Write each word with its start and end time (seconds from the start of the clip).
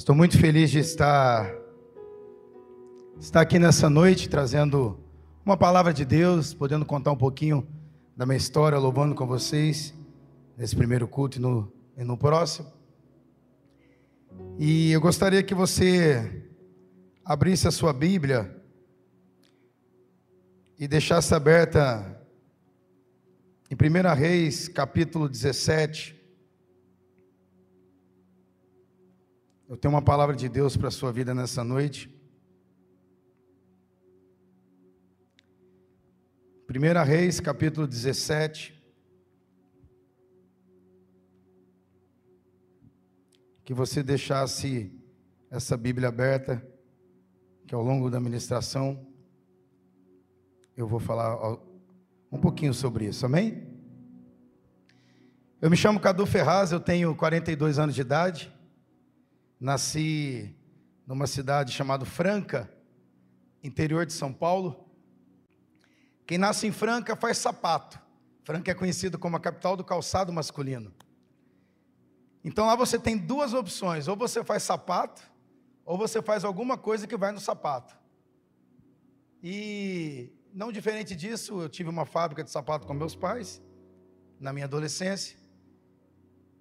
Estou 0.00 0.14
muito 0.14 0.38
feliz 0.38 0.70
de 0.70 0.78
estar, 0.78 1.54
estar 3.20 3.42
aqui 3.42 3.58
nessa 3.58 3.90
noite 3.90 4.30
trazendo 4.30 4.98
uma 5.44 5.58
palavra 5.58 5.92
de 5.92 6.06
Deus, 6.06 6.54
podendo 6.54 6.86
contar 6.86 7.12
um 7.12 7.18
pouquinho 7.18 7.68
da 8.16 8.24
minha 8.24 8.38
história, 8.38 8.78
louvando 8.78 9.14
com 9.14 9.26
vocês 9.26 9.92
nesse 10.56 10.74
primeiro 10.74 11.06
culto 11.06 11.36
e 11.36 11.40
no, 11.42 11.70
e 11.98 12.02
no 12.02 12.16
próximo. 12.16 12.72
E 14.58 14.90
eu 14.90 15.02
gostaria 15.02 15.42
que 15.42 15.54
você 15.54 16.48
abrisse 17.22 17.68
a 17.68 17.70
sua 17.70 17.92
Bíblia 17.92 18.58
e 20.78 20.88
deixasse 20.88 21.34
aberta 21.34 22.18
em 23.70 23.74
1 23.74 24.14
Reis, 24.14 24.66
capítulo 24.66 25.28
17. 25.28 26.19
Eu 29.70 29.76
tenho 29.76 29.94
uma 29.94 30.02
palavra 30.02 30.34
de 30.34 30.48
Deus 30.48 30.76
para 30.76 30.88
a 30.88 30.90
sua 30.90 31.12
vida 31.12 31.32
nessa 31.32 31.62
noite. 31.62 32.12
1 36.68 37.04
Reis, 37.04 37.38
capítulo 37.38 37.86
17. 37.86 38.82
Que 43.62 43.72
você 43.72 44.02
deixasse 44.02 44.92
essa 45.48 45.76
Bíblia 45.76 46.08
aberta, 46.08 46.60
que 47.64 47.72
ao 47.72 47.84
longo 47.84 48.10
da 48.10 48.18
ministração 48.18 49.06
eu 50.76 50.88
vou 50.88 50.98
falar 50.98 51.60
um 52.32 52.40
pouquinho 52.40 52.74
sobre 52.74 53.04
isso, 53.04 53.24
amém? 53.24 53.68
Eu 55.60 55.70
me 55.70 55.76
chamo 55.76 56.00
Cadu 56.00 56.26
Ferraz, 56.26 56.72
eu 56.72 56.80
tenho 56.80 57.14
42 57.14 57.78
anos 57.78 57.94
de 57.94 58.00
idade. 58.00 58.52
Nasci 59.60 60.56
numa 61.06 61.26
cidade 61.26 61.72
chamada 61.72 62.06
Franca, 62.06 62.72
interior 63.62 64.06
de 64.06 64.12
São 64.14 64.32
Paulo. 64.32 64.88
Quem 66.26 66.38
nasce 66.38 66.66
em 66.66 66.72
Franca 66.72 67.14
faz 67.14 67.36
sapato. 67.36 68.00
Franca 68.42 68.70
é 68.70 68.74
conhecido 68.74 69.18
como 69.18 69.36
a 69.36 69.40
capital 69.40 69.76
do 69.76 69.84
calçado 69.84 70.32
masculino. 70.32 70.92
Então 72.42 72.64
lá 72.64 72.74
você 72.74 72.98
tem 72.98 73.18
duas 73.18 73.52
opções: 73.52 74.08
ou 74.08 74.16
você 74.16 74.42
faz 74.42 74.62
sapato, 74.62 75.22
ou 75.84 75.98
você 75.98 76.22
faz 76.22 76.42
alguma 76.42 76.78
coisa 76.78 77.06
que 77.06 77.16
vai 77.16 77.30
no 77.30 77.40
sapato. 77.40 77.94
E 79.42 80.32
não 80.52 80.72
diferente 80.72 81.14
disso, 81.14 81.60
eu 81.60 81.68
tive 81.68 81.90
uma 81.90 82.06
fábrica 82.06 82.42
de 82.42 82.50
sapato 82.50 82.86
com 82.86 82.94
meus 82.94 83.14
pais 83.14 83.62
na 84.38 84.52
minha 84.52 84.64
adolescência. 84.64 85.36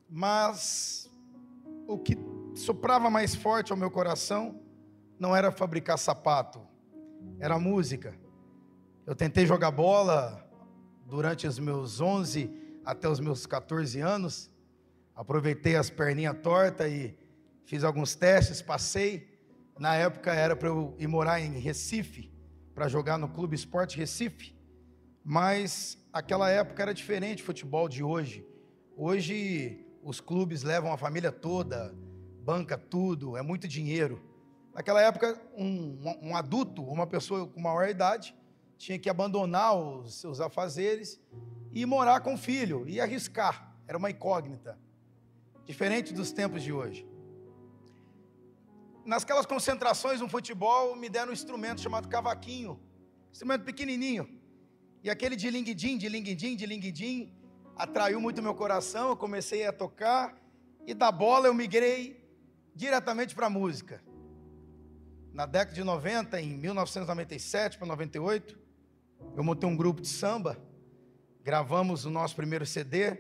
Mas 0.10 1.10
o 1.88 1.98
que 1.98 2.16
soprava 2.56 3.10
mais 3.10 3.36
forte 3.36 3.72
ao 3.72 3.78
meu 3.78 3.92
coração 3.92 4.60
não 5.20 5.36
era 5.36 5.52
fabricar 5.52 5.98
sapato, 5.98 6.62
era 7.40 7.60
música. 7.60 8.18
Eu 9.06 9.16
tentei 9.16 9.46
jogar 9.46 9.72
bola 9.72 10.48
durante 11.06 11.46
os 11.46 11.60
meus 11.60 12.00
11 12.00 12.50
até 12.86 13.10
os 13.10 13.20
meus 13.20 13.46
14 13.46 14.00
anos. 14.00 14.50
Aproveitei 15.16 15.76
as 15.76 15.90
perninhas 15.90 16.38
tortas 16.42 16.92
e 16.92 17.18
fiz 17.66 17.84
alguns 17.84 18.16
testes, 18.16 18.62
passei. 18.62 19.28
Na 19.78 19.96
época 19.96 20.34
era 20.34 20.56
para 20.56 20.70
eu 20.70 20.96
ir 20.98 21.08
morar 21.08 21.42
em 21.42 21.60
Recife, 21.60 22.32
para 22.74 22.88
jogar 22.88 23.18
no 23.18 23.28
Clube 23.28 23.56
Esporte 23.56 23.98
Recife. 23.98 24.56
Mas 25.24 25.98
aquela 26.14 26.50
época 26.50 26.82
era 26.82 26.94
diferente 26.94 27.44
futebol 27.44 27.90
de 27.90 28.04
hoje. 28.04 28.46
Hoje 28.96 29.86
os 30.02 30.22
clubes 30.22 30.64
levam 30.64 30.92
a 30.92 30.98
família 30.98 31.32
toda, 31.32 31.94
banca 32.50 32.76
tudo, 32.80 33.38
é 33.38 33.44
muito 33.44 33.68
dinheiro. 33.68 34.20
Naquela 34.74 35.00
época, 35.04 35.40
um, 35.56 36.00
um 36.20 36.36
adulto, 36.36 36.82
uma 36.82 37.06
pessoa 37.06 37.46
com 37.46 37.62
maior 37.62 37.88
idade, 37.88 38.36
tinha 38.76 38.98
que 38.98 39.08
abandonar 39.08 39.78
os 39.78 40.16
seus 40.16 40.42
afazeres 40.42 41.22
e 41.72 41.86
morar 41.86 42.22
com 42.22 42.34
o 42.34 42.38
filho, 42.38 42.90
e 42.90 43.00
arriscar, 43.00 43.56
era 43.88 44.00
uma 44.00 44.10
incógnita, 44.10 44.80
diferente 45.64 46.12
dos 46.12 46.32
tempos 46.32 46.64
de 46.64 46.74
hoje. 46.74 47.08
Nasquelas 49.06 49.46
concentrações 49.46 50.20
no 50.20 50.28
futebol, 50.28 50.96
me 50.96 51.08
deram 51.08 51.30
um 51.30 51.34
instrumento 51.34 51.82
chamado 51.82 52.08
cavaquinho, 52.08 52.80
instrumento 53.32 53.64
pequenininho, 53.64 54.28
e 55.04 55.10
aquele 55.12 55.36
de 55.36 55.52
linguidim, 55.52 56.00
de 56.00 56.10
linguidim, 56.10 56.56
de 56.56 56.66
linguidim, 56.66 57.32
atraiu 57.76 58.20
muito 58.20 58.42
meu 58.42 58.56
coração, 58.56 59.10
eu 59.10 59.16
comecei 59.16 59.68
a 59.68 59.72
tocar, 59.72 60.36
e 60.88 60.96
da 60.96 61.12
bola 61.12 61.46
eu 61.46 61.54
migrei 61.54 62.19
diretamente 62.80 63.36
para 63.36 63.48
a 63.48 63.50
música. 63.50 64.02
Na 65.34 65.46
década 65.46 65.76
de 65.76 65.84
90, 65.84 66.40
em 66.40 66.56
1997 66.56 67.78
para 67.78 67.86
98, 67.86 68.58
eu 69.36 69.44
montei 69.44 69.68
um 69.70 69.76
grupo 69.76 70.00
de 70.00 70.08
samba, 70.08 70.58
gravamos 71.44 72.06
o 72.06 72.10
nosso 72.10 72.38
primeiro 72.38 72.66
CD, 72.66 73.20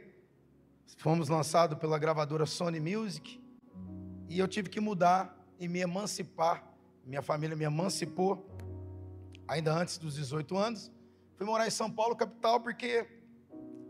fomos 0.96 1.28
lançados 1.28 1.78
pela 1.78 2.00
gravadora 2.00 2.46
Sony 2.46 2.80
Music, 2.80 3.38
e 4.30 4.40
eu 4.40 4.47
tive 4.47 4.70
que 4.70 4.80
mudar 4.80 5.38
e 5.59 5.68
me 5.68 5.80
emancipar. 5.80 6.64
Minha 7.06 7.22
família 7.22 7.53
me 7.53 7.66
emancipou, 7.66 8.50
ainda 9.46 9.74
antes 9.74 9.97
dos 9.97 10.16
18 10.16 10.56
anos. 10.56 10.90
Fui 11.36 11.46
morar 11.46 11.68
em 11.68 11.72
São 11.72 11.91
Paulo, 11.91 12.16
capital, 12.16 12.62
porque 12.62 13.06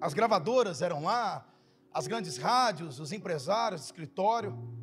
as 0.02 0.16
gravadoras 0.16 0.82
eram 0.82 1.04
lá, 1.04 1.48
as 1.94 2.08
grandes 2.08 2.38
rádios, 2.38 3.00
os 3.00 3.12
empresários, 3.12 3.86
escritório. 3.86 4.79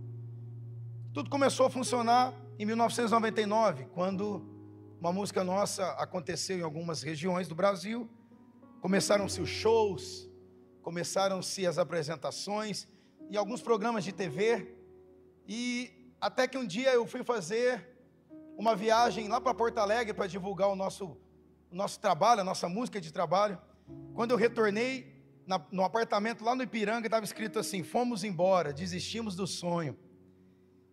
Tudo 1.17 1.31
começou 1.31 1.65
a 1.65 1.71
funcionar 1.71 2.35
em 2.59 2.67
1999, 2.67 3.87
quando 3.95 4.47
uma 5.01 5.11
música 5.11 5.43
nossa 5.43 5.93
aconteceu 5.93 6.59
em 6.59 6.61
algumas 6.61 7.03
regiões 7.03 7.49
do 7.49 7.55
Brasil. 7.55 8.07
Começaram-se 8.83 9.41
os 9.41 9.49
shows, 9.49 10.29
começaram-se 10.83 11.67
as 11.67 11.79
apresentações 11.79 12.87
e 13.31 13.37
alguns 13.39 13.63
programas 13.63 14.05
de 14.05 14.13
TV. 14.13 14.77
E 15.49 15.91
até 16.21 16.47
que 16.47 16.59
um 16.59 16.67
dia 16.67 16.93
eu 16.93 17.07
fui 17.07 17.25
fazer 17.25 17.97
uma 18.55 18.77
viagem 18.77 19.27
lá 19.27 19.41
para 19.41 19.55
Porto 19.55 19.79
Alegre 19.79 20.13
para 20.13 20.27
divulgar 20.27 20.69
o 20.69 20.77
nosso, 20.77 21.17
o 21.71 21.75
nosso 21.75 21.99
trabalho, 21.99 22.43
a 22.43 22.45
nossa 22.45 22.69
música 22.69 23.01
de 23.01 23.11
trabalho. 23.11 23.59
Quando 24.13 24.33
eu 24.33 24.37
retornei 24.37 25.25
na, 25.47 25.65
no 25.73 25.83
apartamento 25.83 26.45
lá 26.45 26.55
no 26.55 26.63
Ipiranga, 26.63 27.07
estava 27.07 27.25
escrito 27.25 27.59
assim: 27.59 27.83
Fomos 27.83 28.23
embora, 28.23 28.71
desistimos 28.71 29.35
do 29.35 29.47
sonho. 29.47 29.97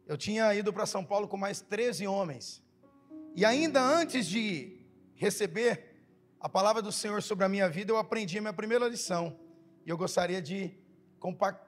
Eu 0.06 0.18
tinha 0.18 0.54
ido 0.54 0.74
para 0.74 0.86
São 0.86 1.04
Paulo 1.04 1.28
com 1.28 1.38
mais 1.38 1.62
13 1.62 2.06
homens. 2.08 2.62
E 3.36 3.46
ainda 3.46 3.82
antes 3.82 4.28
de 4.28 4.78
receber 5.16 5.94
a 6.40 6.50
palavra 6.50 6.82
do 6.82 6.92
Senhor 6.92 7.24
sobre 7.24 7.46
a 7.46 7.50
minha 7.50 7.70
vida, 7.70 7.92
eu 7.92 7.98
aprendi 7.98 8.38
a 8.38 8.42
minha 8.42 8.54
primeira 8.54 8.88
lição. 8.88 9.40
E 9.86 9.90
eu 9.90 9.98
gostaria 9.98 10.42
de 10.42 10.72
compa 11.20 11.60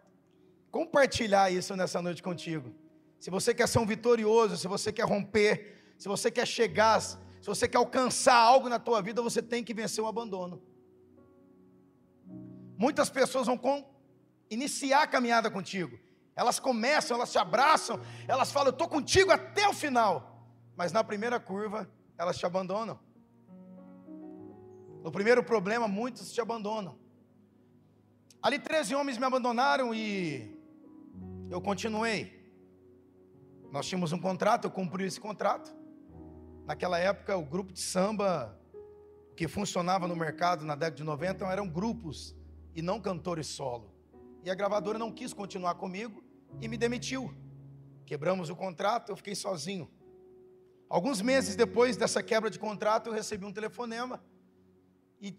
compartilhar 0.69 1.49
isso 1.49 1.73
nessa 1.75 2.01
noite 2.01 2.21
contigo. 2.21 2.75
Se 3.17 3.29
você 3.29 3.53
quer 3.53 3.67
ser 3.67 3.79
um 3.79 3.85
vitorioso, 3.85 4.57
se 4.57 4.67
você 4.67 4.91
quer 4.91 5.05
romper, 5.05 5.93
se 5.97 6.07
você 6.09 6.29
quer 6.29 6.45
chegar, 6.45 6.99
se 6.99 7.19
você 7.47 7.67
quer 7.67 7.77
alcançar 7.77 8.35
algo 8.35 8.67
na 8.67 8.77
tua 8.77 9.01
vida, 9.01 9.21
você 9.21 9.41
tem 9.41 9.63
que 9.63 9.73
vencer 9.73 10.03
o 10.03 10.07
abandono. 10.07 10.61
Muitas 12.77 13.09
pessoas 13.09 13.47
vão 13.47 13.57
iniciar 14.49 15.03
a 15.03 15.07
caminhada 15.07 15.49
contigo, 15.49 15.97
elas 16.35 16.59
começam, 16.59 17.15
elas 17.15 17.31
te 17.31 17.37
abraçam, 17.37 17.99
elas 18.27 18.51
falam, 18.51 18.67
eu 18.67 18.73
estou 18.73 18.89
contigo 18.89 19.31
até 19.31 19.67
o 19.67 19.73
final. 19.73 20.45
Mas 20.75 20.91
na 20.91 21.03
primeira 21.03 21.39
curva, 21.39 21.89
elas 22.17 22.37
te 22.37 22.45
abandonam. 22.45 22.99
No 25.01 25.11
primeiro 25.11 25.43
problema, 25.43 25.87
muitos 25.87 26.33
te 26.33 26.41
abandonam. 26.41 26.97
Ali 28.41 28.59
13 28.59 28.95
homens 28.95 29.17
me 29.17 29.25
abandonaram 29.25 29.93
e 29.93 30.59
eu 31.49 31.61
continuei. 31.61 32.43
Nós 33.71 33.87
tínhamos 33.87 34.11
um 34.11 34.19
contrato, 34.19 34.65
eu 34.65 34.71
cumpri 34.71 35.05
esse 35.05 35.19
contrato. 35.19 35.73
Naquela 36.65 36.99
época, 36.99 37.37
o 37.37 37.45
grupo 37.45 37.71
de 37.71 37.79
samba 37.79 38.59
que 39.37 39.47
funcionava 39.47 40.07
no 40.07 40.15
mercado 40.15 40.65
na 40.65 40.75
década 40.75 40.97
de 40.97 41.03
90 41.03 41.45
eram 41.45 41.67
grupos 41.67 42.35
e 42.73 42.81
não 42.81 42.99
cantores 42.99 43.47
solo. 43.47 43.93
E 44.43 44.49
a 44.49 44.55
gravadora 44.55 44.99
não 44.99 45.11
quis 45.11 45.33
continuar 45.33 45.75
comigo 45.75 46.24
e 46.61 46.67
me 46.67 46.77
demitiu. 46.77 47.33
Quebramos 48.05 48.49
o 48.49 48.55
contrato, 48.55 49.11
eu 49.11 49.15
fiquei 49.15 49.35
sozinho. 49.35 49.89
Alguns 50.87 51.21
meses 51.21 51.55
depois 51.55 51.97
dessa 51.97 52.21
quebra 52.21 52.49
de 52.49 52.59
contrato, 52.59 53.07
eu 53.07 53.13
recebi 53.13 53.45
um 53.45 53.51
telefonema 53.51 54.23
e 55.19 55.37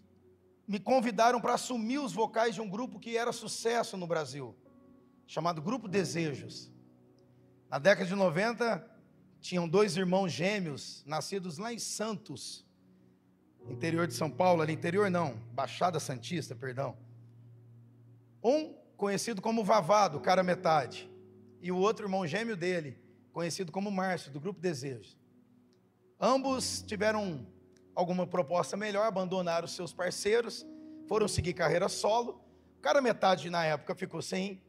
me 0.67 0.79
convidaram 0.79 1.39
para 1.39 1.53
assumir 1.53 1.99
os 1.99 2.13
vocais 2.13 2.55
de 2.55 2.61
um 2.61 2.69
grupo 2.69 2.99
que 2.99 3.17
era 3.17 3.31
sucesso 3.31 3.95
no 3.95 4.05
Brasil, 4.05 4.55
chamado 5.25 5.61
Grupo 5.61 5.87
Desejos. 5.87 6.71
Na 7.69 7.79
década 7.79 8.07
de 8.07 8.15
90, 8.15 8.85
tinham 9.39 9.67
dois 9.67 9.95
irmãos 9.95 10.31
gêmeos, 10.31 11.03
nascidos 11.05 11.57
lá 11.57 11.71
em 11.71 11.79
Santos, 11.79 12.65
interior 13.69 14.07
de 14.07 14.13
São 14.13 14.29
Paulo, 14.29 14.61
ali 14.61 14.73
interior 14.73 15.09
não, 15.09 15.37
Baixada 15.53 15.99
Santista, 15.99 16.55
perdão. 16.55 16.97
Um 18.43 18.76
conhecido 18.97 19.41
como 19.41 19.63
Vavado, 19.63 20.19
cara 20.19 20.41
metade, 20.43 21.09
e 21.61 21.71
o 21.71 21.77
outro 21.77 22.05
irmão 22.05 22.25
gêmeo 22.25 22.57
dele, 22.57 22.99
conhecido 23.31 23.71
como 23.71 23.91
Márcio, 23.91 24.31
do 24.31 24.39
Grupo 24.39 24.59
Desejos. 24.59 25.15
Ambos 26.19 26.81
tiveram 26.81 27.47
alguma 27.93 28.25
proposta 28.25 28.75
melhor, 28.75 29.05
abandonaram 29.05 29.67
seus 29.67 29.93
parceiros, 29.93 30.65
foram 31.07 31.27
seguir 31.27 31.53
carreira 31.53 31.87
solo. 31.87 32.41
Cada 32.81 32.99
metade 33.01 33.49
na 33.49 33.63
época 33.63 33.93
ficou 33.93 34.21
sem 34.21 34.61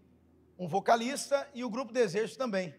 um 0.58 0.68
vocalista 0.68 1.48
e 1.54 1.64
o 1.64 1.70
Grupo 1.70 1.92
Desejos 1.92 2.36
também. 2.36 2.74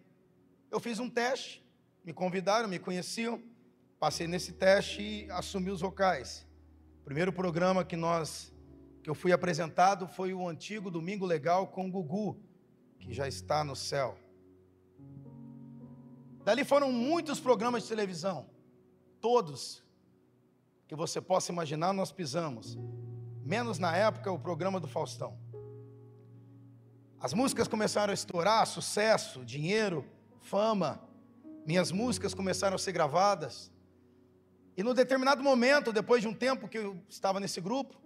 Eu 0.69 0.80
fiz 0.80 1.00
um 1.00 1.10
teste, 1.10 1.66
me 2.04 2.13
convidaram, 2.13 2.69
me 2.69 2.78
conheciam, 2.78 3.42
passei 4.00 4.28
nesse 4.28 4.54
teste 4.54 5.01
e 5.01 5.31
assumi 5.31 5.72
os 5.72 5.81
vocais. 5.81 6.48
O 7.01 7.06
primeiro 7.06 7.34
programa 7.34 7.84
que 7.84 7.96
nós 7.96 8.54
eu 9.09 9.15
fui 9.15 9.33
apresentado 9.33 10.07
foi 10.07 10.35
o 10.35 10.47
antigo 10.47 10.91
Domingo 10.91 11.25
Legal 11.25 11.65
com 11.65 11.89
Gugu, 11.89 12.39
que 13.00 13.11
já 13.11 13.27
está 13.27 13.63
no 13.63 13.75
céu. 13.75 14.15
Dali 16.44 16.63
foram 16.63 16.91
muitos 16.91 17.39
programas 17.39 17.81
de 17.81 17.89
televisão, 17.89 18.47
todos 19.19 19.83
que 20.88 20.95
você 20.95 21.19
possa 21.19 21.51
imaginar, 21.51 21.91
nós 21.91 22.11
pisamos. 22.11 22.77
Menos 23.44 23.79
na 23.79 23.95
época 23.97 24.31
o 24.31 24.38
programa 24.38 24.79
do 24.79 24.88
Faustão. 24.88 25.35
As 27.19 27.33
músicas 27.33 27.67
começaram 27.67 28.12
a 28.12 28.13
estourar, 28.13 28.67
sucesso, 28.67 29.44
dinheiro, 29.44 30.05
fama. 30.39 31.01
Minhas 31.65 31.91
músicas 31.91 32.35
começaram 32.35 32.75
a 32.75 32.79
ser 32.79 32.91
gravadas. 32.91 33.71
E 34.77 34.83
no 34.83 34.94
determinado 34.94 35.41
momento, 35.41 35.91
depois 35.91 36.21
de 36.21 36.27
um 36.27 36.33
tempo 36.33 36.67
que 36.67 36.77
eu 36.77 36.95
estava 37.09 37.39
nesse 37.39 37.59
grupo, 37.59 38.00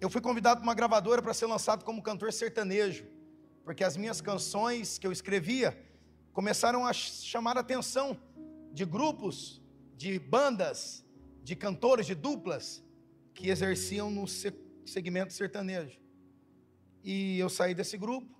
eu 0.00 0.10
fui 0.10 0.20
convidado 0.20 0.60
para 0.60 0.68
uma 0.68 0.74
gravadora 0.74 1.22
para 1.22 1.32
ser 1.32 1.46
lançado 1.46 1.84
como 1.84 2.02
cantor 2.02 2.32
sertanejo, 2.32 3.06
porque 3.64 3.82
as 3.82 3.96
minhas 3.96 4.20
canções 4.20 4.98
que 4.98 5.06
eu 5.06 5.12
escrevia 5.12 5.76
começaram 6.32 6.86
a 6.86 6.92
chamar 6.92 7.56
a 7.56 7.60
atenção 7.60 8.20
de 8.72 8.84
grupos, 8.84 9.62
de 9.96 10.18
bandas, 10.18 11.04
de 11.42 11.56
cantores, 11.56 12.06
de 12.06 12.14
duplas 12.14 12.84
que 13.32 13.48
exerciam 13.48 14.10
no 14.10 14.26
segmento 14.84 15.32
sertanejo. 15.32 15.98
E 17.02 17.38
eu 17.38 17.48
saí 17.48 17.74
desse 17.74 17.96
grupo 17.96 18.34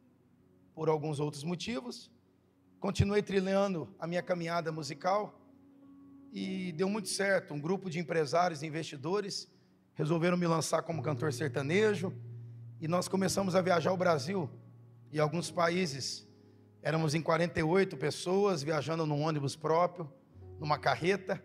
por 0.74 0.90
alguns 0.90 1.20
outros 1.20 1.42
motivos, 1.42 2.10
continuei 2.78 3.22
trilhando 3.22 3.88
a 3.98 4.06
minha 4.06 4.22
caminhada 4.22 4.70
musical 4.70 5.40
e 6.32 6.72
deu 6.72 6.88
muito 6.88 7.08
certo. 7.08 7.54
Um 7.54 7.60
grupo 7.60 7.88
de 7.88 7.98
empresários 7.98 8.62
e 8.62 8.66
investidores 8.66 9.48
resolveram 9.96 10.36
me 10.36 10.46
lançar 10.46 10.82
como 10.82 11.02
cantor 11.02 11.32
sertanejo 11.32 12.12
e 12.80 12.86
nós 12.86 13.08
começamos 13.08 13.54
a 13.56 13.62
viajar 13.62 13.92
o 13.92 13.96
Brasil 13.96 14.48
e 15.10 15.18
alguns 15.18 15.50
países. 15.50 16.28
Éramos 16.82 17.14
em 17.14 17.22
48 17.22 17.96
pessoas 17.96 18.62
viajando 18.62 19.06
num 19.06 19.22
ônibus 19.22 19.56
próprio, 19.56 20.12
numa 20.60 20.78
carreta. 20.78 21.42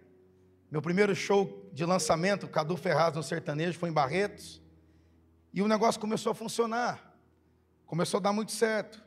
Meu 0.69 0.81
primeiro 0.81 1.15
show 1.15 1.69
de 1.71 1.85
lançamento, 1.85 2.47
Cadu 2.47 2.75
Ferraz 2.75 3.15
no 3.15 3.23
sertanejo, 3.23 3.79
foi 3.79 3.89
em 3.89 3.93
Barretos. 3.93 4.61
E 5.53 5.61
o 5.61 5.67
negócio 5.67 5.99
começou 5.99 6.33
a 6.33 6.35
funcionar. 6.35 7.15
Começou 7.85 8.17
a 8.19 8.21
dar 8.21 8.33
muito 8.33 8.51
certo. 8.51 9.01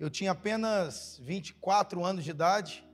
Eu 0.00 0.08
tinha 0.08 0.32
apenas 0.32 1.20
24 1.22 2.02
anos 2.02 2.24
de 2.24 2.30
idade 2.30 2.84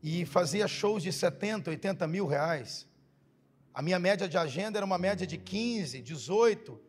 e 0.00 0.24
fazia 0.24 0.68
shows 0.68 1.02
de 1.02 1.12
70, 1.12 1.68
80 1.68 2.06
mil 2.06 2.26
reais. 2.26 2.87
A 3.72 3.82
minha 3.82 3.98
média 3.98 4.28
de 4.28 4.36
agenda 4.36 4.78
era 4.78 4.86
uma 4.86 4.98
média 4.98 5.26
de 5.26 5.36
15, 5.36 6.00
18. 6.02 6.80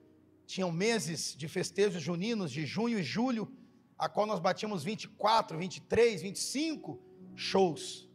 Tinham 0.46 0.72
meses 0.72 1.36
de 1.36 1.48
festejos 1.48 2.02
juninos 2.02 2.52
de 2.52 2.66
junho 2.66 2.98
e 3.00 3.04
julho, 3.04 3.52
a 3.98 4.10
qual 4.10 4.26
nós 4.26 4.40
batíamos 4.40 4.84
24, 4.84 5.58
23, 5.58 6.22
25 6.22 7.00
shows. 7.36 8.10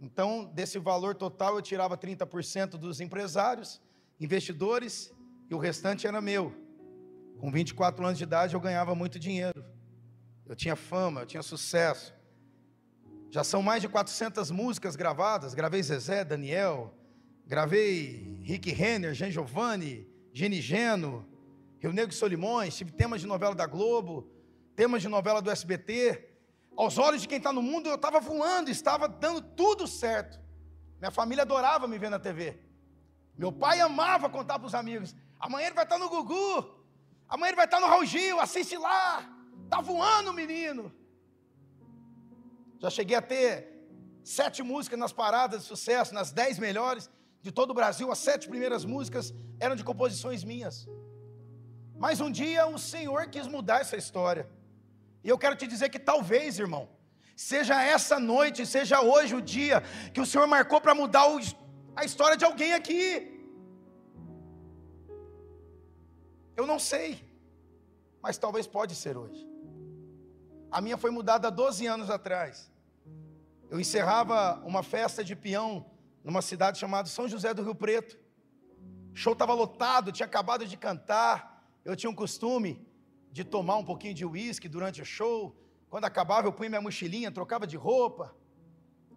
Então, 0.00 0.44
desse 0.44 0.78
valor 0.78 1.14
total, 1.14 1.56
eu 1.56 1.62
tirava 1.62 1.96
30% 1.96 2.70
dos 2.70 3.00
empresários, 3.00 3.80
investidores, 4.20 5.12
e 5.48 5.54
o 5.54 5.58
restante 5.58 6.06
era 6.06 6.20
meu. 6.20 6.54
Com 7.38 7.50
24 7.50 8.04
anos 8.04 8.18
de 8.18 8.24
idade, 8.24 8.54
eu 8.54 8.60
ganhava 8.60 8.94
muito 8.94 9.18
dinheiro. 9.18 9.64
Eu 10.46 10.54
tinha 10.54 10.76
fama, 10.76 11.22
eu 11.22 11.26
tinha 11.26 11.42
sucesso. 11.42 12.14
Já 13.30 13.42
são 13.42 13.62
mais 13.62 13.80
de 13.80 13.88
400 13.88 14.50
músicas 14.50 14.94
gravadas. 14.94 15.54
Gravei 15.54 15.82
Zezé, 15.82 16.24
Daniel, 16.24 16.94
Gravei 17.46 18.40
Rick 18.42 18.70
Renner, 18.72 19.14
Jean 19.14 19.30
Giovanni, 19.30 20.08
Gene 20.32 20.60
Geno, 20.60 21.26
Rio 21.78 21.92
Negro 21.92 22.14
e 22.14 22.16
Solimões, 22.16 22.76
tive 22.76 22.90
temas 22.90 23.20
de 23.20 23.26
novela 23.26 23.54
da 23.54 23.66
Globo, 23.66 24.30
temas 24.74 25.02
de 25.02 25.08
novela 25.08 25.42
do 25.42 25.50
SBT. 25.50 26.30
Aos 26.76 26.98
olhos 26.98 27.22
de 27.22 27.28
quem 27.28 27.38
está 27.38 27.52
no 27.52 27.62
mundo, 27.62 27.88
eu 27.88 27.94
estava 27.94 28.18
voando, 28.18 28.70
estava 28.70 29.06
dando 29.06 29.40
tudo 29.40 29.86
certo. 29.86 30.40
Minha 30.98 31.10
família 31.10 31.42
adorava 31.42 31.86
me 31.86 31.98
ver 31.98 32.10
na 32.10 32.18
TV. 32.18 32.58
Meu 33.36 33.52
pai 33.52 33.80
amava 33.80 34.30
contar 34.30 34.58
para 34.58 34.66
os 34.66 34.74
amigos. 34.74 35.14
Amanhã 35.38 35.66
ele 35.66 35.74
vai 35.74 35.84
estar 35.84 35.98
tá 35.98 36.02
no 36.02 36.08
Gugu. 36.08 36.82
Amanhã 37.28 37.50
ele 37.50 37.56
vai 37.56 37.66
estar 37.66 37.78
tá 37.78 37.80
no 37.80 37.86
Raul 37.86 38.06
Gil, 38.06 38.40
assiste 38.40 38.76
lá. 38.76 39.28
Está 39.64 39.80
voando, 39.80 40.32
menino. 40.32 40.92
Já 42.78 42.88
cheguei 42.90 43.16
a 43.16 43.22
ter 43.22 43.86
sete 44.22 44.62
músicas 44.62 44.98
nas 44.98 45.12
paradas 45.12 45.62
de 45.62 45.68
sucesso, 45.68 46.14
nas 46.14 46.32
dez 46.32 46.58
melhores 46.58 47.10
de 47.46 47.52
todo 47.52 47.70
o 47.72 47.78
Brasil, 47.80 48.10
as 48.10 48.20
sete 48.28 48.48
primeiras 48.52 48.86
músicas 48.86 49.26
eram 49.64 49.76
de 49.76 49.84
composições 49.84 50.42
minhas. 50.42 50.88
Mas 52.04 52.18
um 52.18 52.30
dia 52.30 52.66
o 52.66 52.78
Senhor 52.78 53.26
quis 53.34 53.46
mudar 53.46 53.80
essa 53.82 53.98
história. 54.02 54.48
E 55.22 55.28
eu 55.28 55.36
quero 55.42 55.54
te 55.54 55.66
dizer 55.66 55.90
que 55.90 55.98
talvez, 55.98 56.58
irmão, 56.58 56.88
seja 57.36 57.76
essa 57.82 58.18
noite, 58.18 58.64
seja 58.64 59.02
hoje 59.02 59.34
o 59.34 59.42
dia 59.42 59.82
que 60.14 60.22
o 60.22 60.26
Senhor 60.30 60.46
marcou 60.46 60.80
para 60.80 60.94
mudar 60.94 61.26
o, 61.28 61.38
a 61.94 62.02
história 62.08 62.34
de 62.34 62.46
alguém 62.46 62.72
aqui. 62.72 63.04
Eu 66.56 66.66
não 66.66 66.78
sei, 66.78 67.22
mas 68.22 68.38
talvez 68.38 68.66
pode 68.66 68.94
ser 68.94 69.18
hoje. 69.18 69.46
A 70.70 70.80
minha 70.80 70.96
foi 70.96 71.10
mudada 71.10 71.48
há 71.48 71.50
12 71.50 71.86
anos 71.86 72.08
atrás. 72.08 72.72
Eu 73.68 73.78
encerrava 73.78 74.62
uma 74.64 74.82
festa 74.82 75.22
de 75.22 75.36
peão 75.36 75.84
numa 76.24 76.40
cidade 76.40 76.78
chamada 76.78 77.06
São 77.08 77.28
José 77.28 77.52
do 77.52 77.62
Rio 77.62 77.74
Preto. 77.74 78.18
O 79.12 79.16
show 79.16 79.34
estava 79.34 79.52
lotado, 79.52 80.10
tinha 80.10 80.26
acabado 80.26 80.66
de 80.66 80.76
cantar. 80.76 81.62
Eu 81.84 81.94
tinha 81.94 82.10
um 82.10 82.14
costume 82.14 82.84
de 83.30 83.44
tomar 83.44 83.76
um 83.76 83.84
pouquinho 83.84 84.14
de 84.14 84.24
uísque 84.24 84.68
durante 84.68 85.02
o 85.02 85.04
show. 85.04 85.54
Quando 85.90 86.06
acabava, 86.06 86.48
eu 86.48 86.52
punha 86.52 86.70
minha 86.70 86.80
mochilinha, 86.80 87.30
trocava 87.30 87.66
de 87.66 87.76
roupa. 87.76 88.34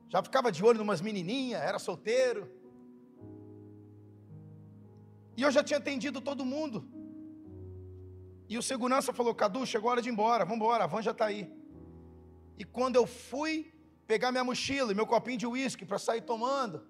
Já 0.10 0.22
ficava 0.22 0.52
de 0.52 0.64
olho 0.64 0.80
em 0.80 0.84
umas 0.84 1.02
menininhas, 1.02 1.62
era 1.62 1.80
solteiro. 1.80 2.52
E 5.38 5.42
eu 5.42 5.52
já 5.52 5.64
tinha 5.64 5.78
atendido 5.78 6.20
todo 6.20 6.46
mundo. 6.46 6.88
E 8.50 8.58
o 8.58 8.62
segurança 8.62 9.14
falou: 9.14 9.34
Cadu, 9.34 9.66
chegou 9.66 9.90
a 9.90 9.94
hora 9.94 10.02
de 10.02 10.10
ir 10.10 10.12
embora, 10.12 10.44
vamos 10.46 10.58
embora, 10.58 10.84
a 10.84 10.88
van 10.88 11.02
já 11.02 11.12
está 11.12 11.26
aí. 11.26 11.52
E 12.58 12.66
quando 12.66 12.96
eu 12.96 13.06
fui 13.06 13.74
pegar 14.06 14.32
minha 14.32 14.44
mochila 14.44 14.92
e 14.92 14.96
meu 14.96 15.06
copinho 15.06 15.38
de 15.38 15.48
uísque 15.48 15.86
para 15.86 16.00
sair 16.00 16.22
tomando, 16.22 16.86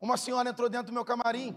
uma 0.00 0.16
senhora 0.16 0.50
entrou 0.50 0.68
dentro 0.68 0.88
do 0.88 0.92
meu 0.92 1.04
camarim. 1.04 1.56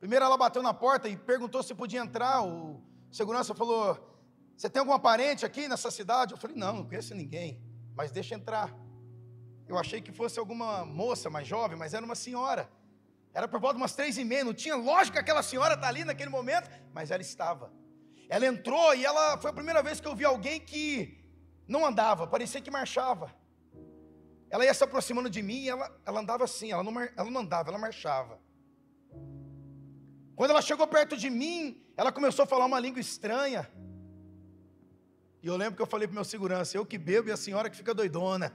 Primeiro 0.00 0.24
ela 0.24 0.36
bateu 0.36 0.62
na 0.62 0.72
porta 0.72 1.08
e 1.08 1.16
perguntou 1.16 1.62
se 1.62 1.74
podia 1.74 2.00
entrar. 2.00 2.42
O 2.42 2.80
segurança 3.10 3.54
falou: 3.54 3.98
Você 4.56 4.70
tem 4.70 4.80
algum 4.80 4.98
parente 4.98 5.44
aqui 5.44 5.68
nessa 5.68 5.90
cidade? 5.90 6.32
Eu 6.32 6.38
falei: 6.38 6.56
Não, 6.56 6.76
não 6.76 6.84
conheço 6.84 7.14
ninguém, 7.14 7.60
mas 7.94 8.10
deixa 8.10 8.34
entrar. 8.34 8.74
Eu 9.66 9.78
achei 9.78 10.00
que 10.00 10.12
fosse 10.12 10.38
alguma 10.38 10.84
moça 10.84 11.28
mais 11.28 11.46
jovem, 11.46 11.76
mas 11.76 11.92
era 11.92 12.04
uma 12.04 12.14
senhora. 12.14 12.70
Era 13.34 13.46
por 13.46 13.60
volta 13.60 13.76
de 13.76 13.82
umas 13.82 13.94
três 13.94 14.16
e 14.16 14.24
meia. 14.24 14.44
Não 14.44 14.54
tinha 14.54 14.74
lógica 14.76 15.14
que 15.14 15.20
aquela 15.20 15.42
senhora 15.42 15.74
está 15.74 15.88
ali 15.88 16.04
naquele 16.04 16.30
momento, 16.30 16.70
mas 16.94 17.10
ela 17.10 17.20
estava. 17.20 17.70
Ela 18.28 18.46
entrou 18.46 18.94
e 18.94 19.04
ela 19.04 19.36
foi 19.38 19.50
a 19.50 19.54
primeira 19.54 19.82
vez 19.82 20.00
que 20.00 20.08
eu 20.08 20.16
vi 20.16 20.24
alguém 20.24 20.60
que 20.60 21.18
não 21.66 21.84
andava, 21.84 22.26
parecia 22.26 22.60
que 22.60 22.70
marchava. 22.70 23.34
Ela 24.50 24.64
ia 24.64 24.72
se 24.72 24.82
aproximando 24.82 25.28
de 25.28 25.42
mim 25.42 25.62
e 25.62 25.68
ela, 25.68 26.00
ela 26.04 26.20
andava 26.20 26.44
assim, 26.44 26.72
ela 26.72 26.82
não, 26.82 27.00
ela 27.00 27.30
não 27.30 27.40
andava, 27.40 27.70
ela 27.70 27.78
marchava. 27.78 28.40
Quando 30.34 30.50
ela 30.50 30.62
chegou 30.62 30.86
perto 30.86 31.16
de 31.16 31.28
mim, 31.28 31.82
ela 31.96 32.12
começou 32.12 32.44
a 32.44 32.46
falar 32.46 32.64
uma 32.64 32.78
língua 32.78 33.00
estranha. 33.00 33.68
E 35.42 35.46
eu 35.46 35.56
lembro 35.56 35.76
que 35.76 35.82
eu 35.82 35.86
falei 35.86 36.06
para 36.06 36.14
meu 36.14 36.24
segurança, 36.24 36.76
eu 36.76 36.86
que 36.86 36.96
bebo 36.96 37.28
e 37.28 37.32
a 37.32 37.36
senhora 37.36 37.68
que 37.68 37.76
fica 37.76 37.92
doidona. 37.92 38.54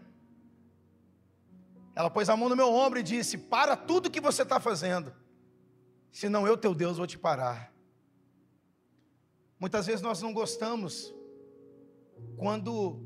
Ela 1.95 2.09
pôs 2.09 2.29
a 2.29 2.37
mão 2.37 2.49
no 2.49 2.55
meu 2.55 2.71
ombro 2.71 2.99
e 2.99 3.03
disse: 3.03 3.37
Para 3.37 3.75
tudo 3.75 4.09
que 4.09 4.19
você 4.19 4.43
está 4.43 4.59
fazendo, 4.59 5.13
senão 6.11 6.47
eu, 6.47 6.57
teu 6.57 6.73
Deus, 6.73 6.97
vou 6.97 7.05
te 7.05 7.17
parar. 7.17 7.71
Muitas 9.59 9.85
vezes 9.85 10.01
nós 10.01 10.21
não 10.21 10.33
gostamos 10.33 11.13
quando 12.37 13.05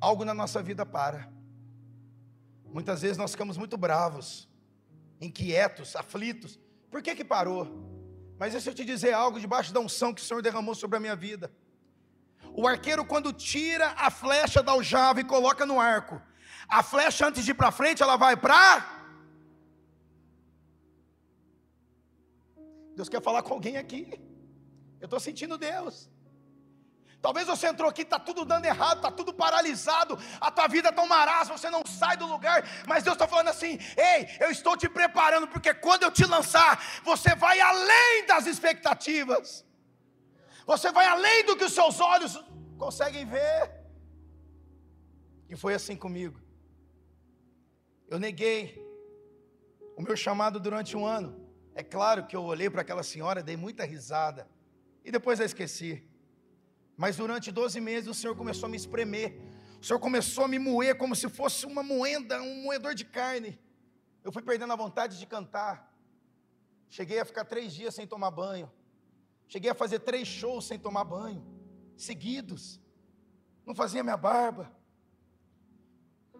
algo 0.00 0.24
na 0.24 0.32
nossa 0.32 0.62
vida 0.62 0.86
para. 0.86 1.33
Muitas 2.74 3.02
vezes 3.02 3.16
nós 3.16 3.30
ficamos 3.30 3.56
muito 3.56 3.76
bravos, 3.76 4.48
inquietos, 5.20 5.94
aflitos. 5.94 6.58
Por 6.90 7.00
que 7.00 7.14
que 7.14 7.24
parou? 7.24 7.68
Mas 8.36 8.52
deixa 8.52 8.70
eu 8.70 8.74
te 8.74 8.84
dizer 8.84 9.12
algo 9.12 9.38
debaixo 9.38 9.72
da 9.72 9.78
unção 9.78 10.12
que 10.12 10.20
o 10.20 10.24
Senhor 10.24 10.42
derramou 10.42 10.74
sobre 10.74 10.96
a 10.96 11.00
minha 11.00 11.14
vida. 11.14 11.54
O 12.52 12.66
arqueiro, 12.66 13.04
quando 13.04 13.32
tira 13.32 13.94
a 13.96 14.10
flecha 14.10 14.60
da 14.60 14.72
aljava 14.72 15.20
e 15.20 15.24
coloca 15.24 15.64
no 15.64 15.78
arco, 15.78 16.20
a 16.66 16.82
flecha 16.82 17.28
antes 17.28 17.44
de 17.44 17.52
ir 17.52 17.54
para 17.54 17.70
frente, 17.70 18.02
ela 18.02 18.16
vai 18.16 18.36
para. 18.36 18.84
Deus 22.96 23.08
quer 23.08 23.22
falar 23.22 23.44
com 23.44 23.54
alguém 23.54 23.76
aqui. 23.76 24.20
Eu 25.00 25.04
estou 25.04 25.20
sentindo 25.20 25.56
Deus. 25.56 26.10
Talvez 27.24 27.46
você 27.46 27.68
entrou 27.68 27.88
aqui, 27.88 28.02
está 28.02 28.18
tudo 28.18 28.44
dando 28.44 28.66
errado, 28.66 28.98
está 28.98 29.10
tudo 29.10 29.32
paralisado, 29.32 30.18
a 30.38 30.50
tua 30.50 30.66
vida 30.68 30.90
está 30.90 31.00
um 31.02 31.06
marasmo, 31.08 31.56
você 31.56 31.70
não 31.70 31.82
sai 31.86 32.18
do 32.18 32.26
lugar, 32.26 32.62
mas 32.86 33.02
Deus 33.02 33.14
está 33.14 33.26
falando 33.26 33.48
assim: 33.48 33.78
ei, 33.96 34.28
eu 34.38 34.50
estou 34.50 34.76
te 34.76 34.90
preparando, 34.90 35.48
porque 35.48 35.72
quando 35.72 36.02
eu 36.02 36.10
te 36.10 36.26
lançar, 36.26 37.00
você 37.02 37.34
vai 37.34 37.58
além 37.58 38.26
das 38.26 38.46
expectativas, 38.46 39.64
você 40.66 40.92
vai 40.92 41.06
além 41.06 41.46
do 41.46 41.56
que 41.56 41.64
os 41.64 41.72
seus 41.72 41.98
olhos 41.98 42.38
conseguem 42.76 43.24
ver. 43.24 43.72
E 45.48 45.56
foi 45.56 45.72
assim 45.72 45.96
comigo. 45.96 46.38
Eu 48.06 48.18
neguei 48.18 48.58
o 49.96 50.02
meu 50.02 50.14
chamado 50.14 50.60
durante 50.60 50.94
um 50.94 51.06
ano. 51.06 51.30
É 51.74 51.82
claro 51.82 52.26
que 52.26 52.36
eu 52.36 52.42
olhei 52.42 52.68
para 52.68 52.82
aquela 52.82 53.02
senhora, 53.02 53.42
dei 53.42 53.56
muita 53.56 53.82
risada, 53.82 54.46
e 55.02 55.10
depois 55.10 55.40
eu 55.40 55.46
esqueci. 55.46 56.06
Mas 56.96 57.16
durante 57.16 57.50
12 57.50 57.80
meses 57.80 58.08
o 58.08 58.14
Senhor 58.14 58.36
começou 58.36 58.66
a 58.66 58.70
me 58.70 58.76
espremer. 58.76 59.40
O 59.80 59.84
Senhor 59.84 59.98
começou 59.98 60.44
a 60.44 60.48
me 60.48 60.58
moer 60.58 60.96
como 60.96 61.14
se 61.14 61.28
fosse 61.28 61.66
uma 61.66 61.82
moenda, 61.82 62.40
um 62.40 62.62
moedor 62.62 62.94
de 62.94 63.04
carne. 63.04 63.58
Eu 64.22 64.32
fui 64.32 64.42
perdendo 64.42 64.72
a 64.72 64.76
vontade 64.76 65.18
de 65.18 65.26
cantar. 65.26 65.92
Cheguei 66.88 67.18
a 67.18 67.24
ficar 67.24 67.44
três 67.44 67.74
dias 67.74 67.94
sem 67.94 68.06
tomar 68.06 68.30
banho. 68.30 68.70
Cheguei 69.48 69.70
a 69.70 69.74
fazer 69.74 69.98
três 69.98 70.26
shows 70.26 70.66
sem 70.66 70.78
tomar 70.78 71.04
banho, 71.04 71.44
seguidos. 71.96 72.80
Não 73.66 73.74
fazia 73.74 74.02
minha 74.02 74.16
barba. 74.16 74.72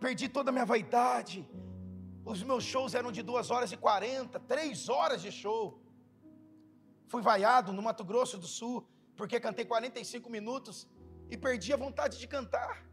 Perdi 0.01 0.29
toda 0.29 0.51
a 0.51 0.53
minha 0.53 0.65
vaidade. 0.65 1.49
Os 2.25 2.43
meus 2.43 2.65
shows 2.65 2.95
eram 2.95 3.13
de 3.13 3.23
duas 3.23 3.51
horas 3.51 3.73
e 3.73 3.77
quarenta, 3.77 4.41
três 4.41 4.89
horas 4.89 5.21
de 5.21 5.31
show. 5.31 5.83
Fui 7.09 7.21
vaiado 7.21 7.73
no 7.73 7.83
Mato 7.83 8.05
Grosso 8.05 8.39
do 8.39 8.47
Sul 8.47 8.87
porque 9.17 9.41
cantei 9.41 9.65
45 9.65 10.31
minutos 10.31 10.87
e 11.31 11.37
perdi 11.37 11.73
a 11.73 11.77
vontade 11.77 12.19
de 12.19 12.27
cantar. 12.27 12.85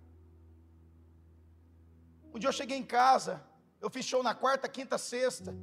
Um 2.33 2.39
dia 2.39 2.49
eu 2.49 2.53
cheguei 2.53 2.77
em 2.77 2.83
casa, 2.83 3.43
eu 3.81 3.89
fiz 3.89 4.05
show 4.05 4.23
na 4.23 4.33
quarta, 4.33 4.67
quinta, 4.69 4.97
sexta. 4.97 5.55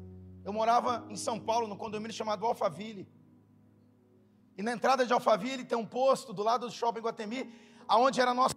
Eu 0.45 0.53
morava 0.53 1.07
em 1.09 1.17
São 1.17 1.39
Paulo, 1.39 1.67
no 1.67 1.77
condomínio 1.77 2.15
chamado 2.15 2.45
Alphaville. 2.45 3.09
E 4.57 4.63
na 4.63 4.73
entrada 4.73 5.07
de 5.07 5.13
Alphaville 5.13 5.65
tem 5.65 5.79
um 5.79 5.87
posto 5.87 6.33
do 6.33 6.43
lado 6.43 6.67
do 6.67 6.73
shopping 6.73 7.01
Guatemi, 7.01 7.53
aonde 7.87 8.21
era 8.21 8.35
nosso 8.35 8.57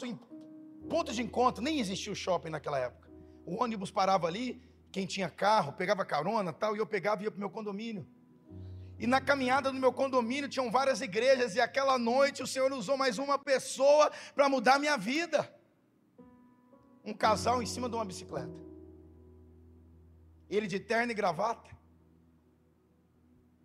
ponto 0.89 1.13
de 1.13 1.21
encontro. 1.21 1.63
Nem 1.63 1.79
existia 1.79 2.11
o 2.11 2.15
shopping 2.15 2.49
naquela 2.49 2.79
época. 2.79 3.09
O 3.45 3.63
ônibus 3.63 3.91
parava 3.91 4.27
ali, 4.27 4.61
quem 4.91 5.05
tinha 5.05 5.29
carro 5.29 5.73
pegava 5.73 6.03
carona, 6.03 6.51
tal, 6.51 6.75
e 6.75 6.79
eu 6.79 6.85
pegava 6.85 7.21
e 7.21 7.25
ia 7.25 7.31
para 7.31 7.37
o 7.37 7.39
meu 7.39 7.49
condomínio. 7.49 8.05
E 9.03 9.07
na 9.07 9.19
caminhada 9.19 9.71
no 9.73 9.79
meu 9.79 9.91
condomínio 9.91 10.47
tinham 10.47 10.69
várias 10.69 11.01
igrejas, 11.01 11.55
e 11.55 11.59
aquela 11.59 11.97
noite 11.97 12.43
o 12.43 12.45
Senhor 12.45 12.71
usou 12.71 12.95
mais 12.95 13.17
uma 13.17 13.37
pessoa 13.39 14.11
para 14.35 14.47
mudar 14.47 14.77
minha 14.77 14.95
vida. 14.95 15.39
Um 17.03 17.11
casal 17.11 17.63
em 17.63 17.65
cima 17.65 17.89
de 17.89 17.95
uma 17.95 18.05
bicicleta. 18.05 18.53
Ele 20.47 20.67
de 20.67 20.79
terno 20.79 21.11
e 21.11 21.15
gravata. 21.15 21.75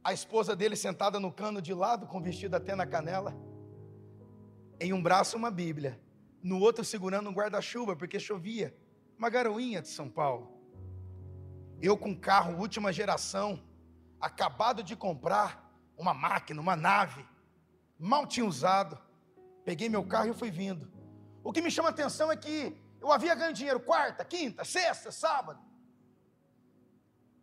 A 0.03 0.15
esposa 0.15 0.57
dele 0.57 0.75
sentada 0.75 1.21
no 1.21 1.31
cano 1.31 1.61
de 1.61 1.75
lado, 1.75 2.07
com 2.07 2.19
vestido 2.19 2.55
até 2.57 2.75
na 2.75 2.87
canela. 2.87 3.37
Em 4.81 4.95
um 4.95 5.03
braço 5.03 5.37
uma 5.37 5.51
Bíblia, 5.51 6.01
no 6.43 6.59
outro 6.59 6.83
segurando 6.83 7.29
um 7.29 7.35
guarda-chuva, 7.35 7.95
porque 7.95 8.19
chovia. 8.19 8.75
Uma 9.19 9.29
garoinha 9.29 9.83
de 9.83 9.89
São 9.89 10.09
Paulo. 10.09 10.51
Eu 11.83 11.95
com 11.95 12.17
carro 12.17 12.59
última 12.59 12.91
geração, 12.91 13.63
acabado 14.27 14.83
de 14.83 14.95
comprar 14.95 15.49
uma 15.97 16.13
máquina, 16.13 16.61
uma 16.61 16.77
nave, 16.77 17.27
mal 17.99 18.27
tinha 18.27 18.45
usado. 18.45 18.99
Peguei 19.65 19.89
meu 19.89 20.05
carro 20.05 20.31
e 20.31 20.35
fui 20.35 20.51
vindo. 20.51 20.85
O 21.43 21.53
que 21.53 21.63
me 21.63 21.71
chama 21.71 21.89
a 21.89 21.95
atenção 21.97 22.31
é 22.31 22.37
que 22.37 22.77
eu 23.01 23.11
havia 23.13 23.35
ganho 23.35 23.53
dinheiro 23.53 23.81
quarta, 23.81 24.25
quinta, 24.25 24.65
sexta, 24.65 25.11
sábado. 25.11 25.61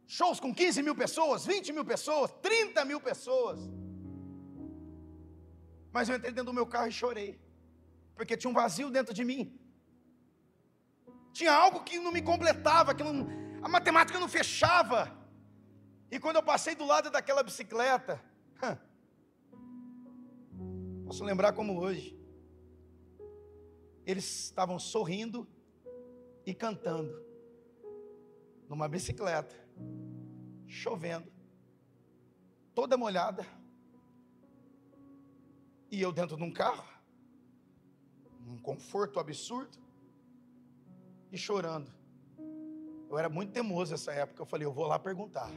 Shows 0.06 0.40
com 0.40 0.54
15 0.54 0.84
mil 0.84 0.96
pessoas, 0.96 1.46
20 1.46 1.74
mil 1.74 1.86
pessoas, 1.86 2.32
30 2.42 2.86
mil 2.86 3.00
pessoas. 3.00 3.60
Mas 5.92 6.10
eu 6.10 6.16
entrei 6.16 6.32
dentro 6.32 6.52
do 6.52 6.54
meu 6.54 6.68
carro 6.68 6.88
e 6.88 6.92
chorei, 6.92 7.40
porque 8.16 8.36
tinha 8.36 8.52
um 8.52 8.54
vazio 8.54 8.90
dentro 8.90 9.14
de 9.14 9.24
mim. 9.24 9.58
Tinha 11.32 11.54
algo 11.54 11.84
que 11.84 11.98
não 11.98 12.12
me 12.12 12.22
completava, 12.22 12.94
que 12.94 13.04
não, 13.04 13.28
a 13.62 13.70
matemática 13.70 14.20
não 14.20 14.28
fechava. 14.28 15.23
E 16.14 16.20
quando 16.20 16.36
eu 16.36 16.44
passei 16.44 16.76
do 16.76 16.86
lado 16.86 17.10
daquela 17.10 17.42
bicicleta, 17.42 18.24
posso 21.08 21.24
lembrar 21.24 21.54
como 21.54 21.80
hoje, 21.80 22.16
eles 24.06 24.24
estavam 24.24 24.78
sorrindo 24.78 25.48
e 26.46 26.54
cantando 26.54 27.20
numa 28.70 28.88
bicicleta, 28.88 29.56
chovendo, 30.68 31.34
toda 32.76 32.96
molhada, 32.96 33.44
e 35.90 36.00
eu 36.00 36.12
dentro 36.12 36.38
de 36.38 36.44
um 36.44 36.54
carro, 36.54 36.88
um 38.48 38.60
conforto 38.60 39.20
absurdo, 39.20 39.80
e 41.32 41.40
chorando. 41.40 41.92
Eu 43.10 43.18
era 43.18 43.30
muito 43.30 43.52
teimoso 43.52 43.94
nessa 43.94 44.14
época, 44.14 44.44
eu 44.44 44.46
falei, 44.46 44.68
eu 44.68 44.72
vou 44.72 44.86
lá 44.86 45.00
perguntar. 45.00 45.50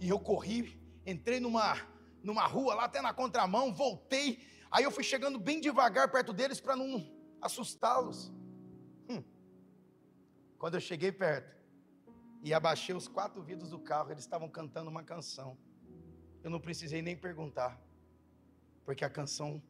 E 0.00 0.08
eu 0.08 0.18
corri, 0.18 0.80
entrei 1.04 1.40
numa, 1.40 1.76
numa 2.22 2.46
rua 2.46 2.74
lá 2.74 2.84
até 2.84 3.00
na 3.00 3.12
contramão, 3.12 3.72
voltei. 3.72 4.38
Aí 4.70 4.84
eu 4.84 4.90
fui 4.90 5.02
chegando 5.02 5.38
bem 5.38 5.60
devagar 5.60 6.10
perto 6.10 6.32
deles 6.32 6.60
para 6.60 6.76
não 6.76 7.04
assustá-los. 7.40 8.32
Hum. 9.08 9.22
Quando 10.58 10.74
eu 10.74 10.80
cheguei 10.80 11.10
perto 11.10 11.56
e 12.42 12.54
abaixei 12.54 12.94
os 12.94 13.08
quatro 13.08 13.42
vidros 13.42 13.70
do 13.70 13.78
carro, 13.78 14.10
eles 14.10 14.22
estavam 14.22 14.48
cantando 14.48 14.90
uma 14.90 15.02
canção. 15.02 15.58
Eu 16.42 16.50
não 16.50 16.60
precisei 16.60 17.02
nem 17.02 17.16
perguntar, 17.16 17.80
porque 18.84 19.04
a 19.04 19.10
canção 19.10 19.62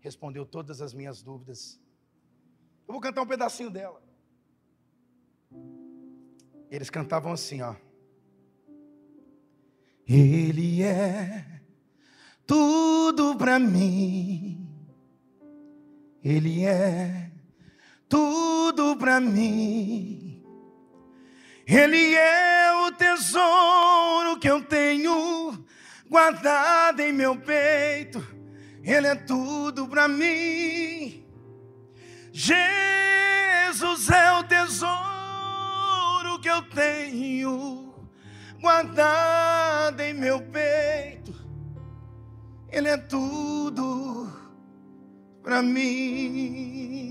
respondeu 0.00 0.46
todas 0.46 0.80
as 0.80 0.94
minhas 0.94 1.22
dúvidas. 1.22 1.78
Eu 2.86 2.92
vou 2.92 3.00
cantar 3.00 3.22
um 3.22 3.26
pedacinho 3.26 3.70
dela. 3.70 4.02
Eles 6.70 6.88
cantavam 6.88 7.32
assim, 7.32 7.60
ó. 7.60 7.74
Ele 10.08 10.82
é 10.82 11.44
tudo 12.46 13.36
para 13.36 13.58
mim. 13.58 14.66
Ele 16.24 16.64
é 16.64 17.30
tudo 18.08 18.96
para 18.96 19.20
mim. 19.20 20.42
Ele 21.66 22.14
é 22.14 22.72
o 22.86 22.92
tesouro 22.92 24.38
que 24.40 24.48
eu 24.48 24.64
tenho 24.64 25.62
guardado 26.08 27.00
em 27.00 27.12
meu 27.12 27.36
peito. 27.36 28.26
Ele 28.82 29.08
é 29.08 29.14
tudo 29.14 29.86
para 29.86 30.08
mim. 30.08 31.22
Jesus 32.32 34.08
é 34.08 34.32
o 34.32 34.44
tesouro 34.44 36.40
que 36.40 36.48
eu 36.48 36.62
tenho 36.62 37.94
guardado 38.58 39.57
em 39.96 40.14
meu 40.14 40.40
peito. 40.42 41.32
Ele 42.70 42.88
é 42.88 42.96
tudo 42.96 44.30
para 45.42 45.62
mim. 45.62 47.08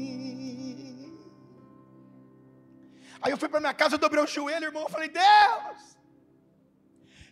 Aí 3.21 3.31
eu 3.31 3.37
fui 3.37 3.49
para 3.49 3.59
minha 3.59 3.73
casa, 3.73 3.95
eu 3.95 3.99
dobrei 3.99 4.23
o 4.23 4.27
joelho, 4.27 4.65
irmão, 4.65 4.83
eu 4.83 4.89
falei: 4.89 5.09
Deus, 5.09 5.97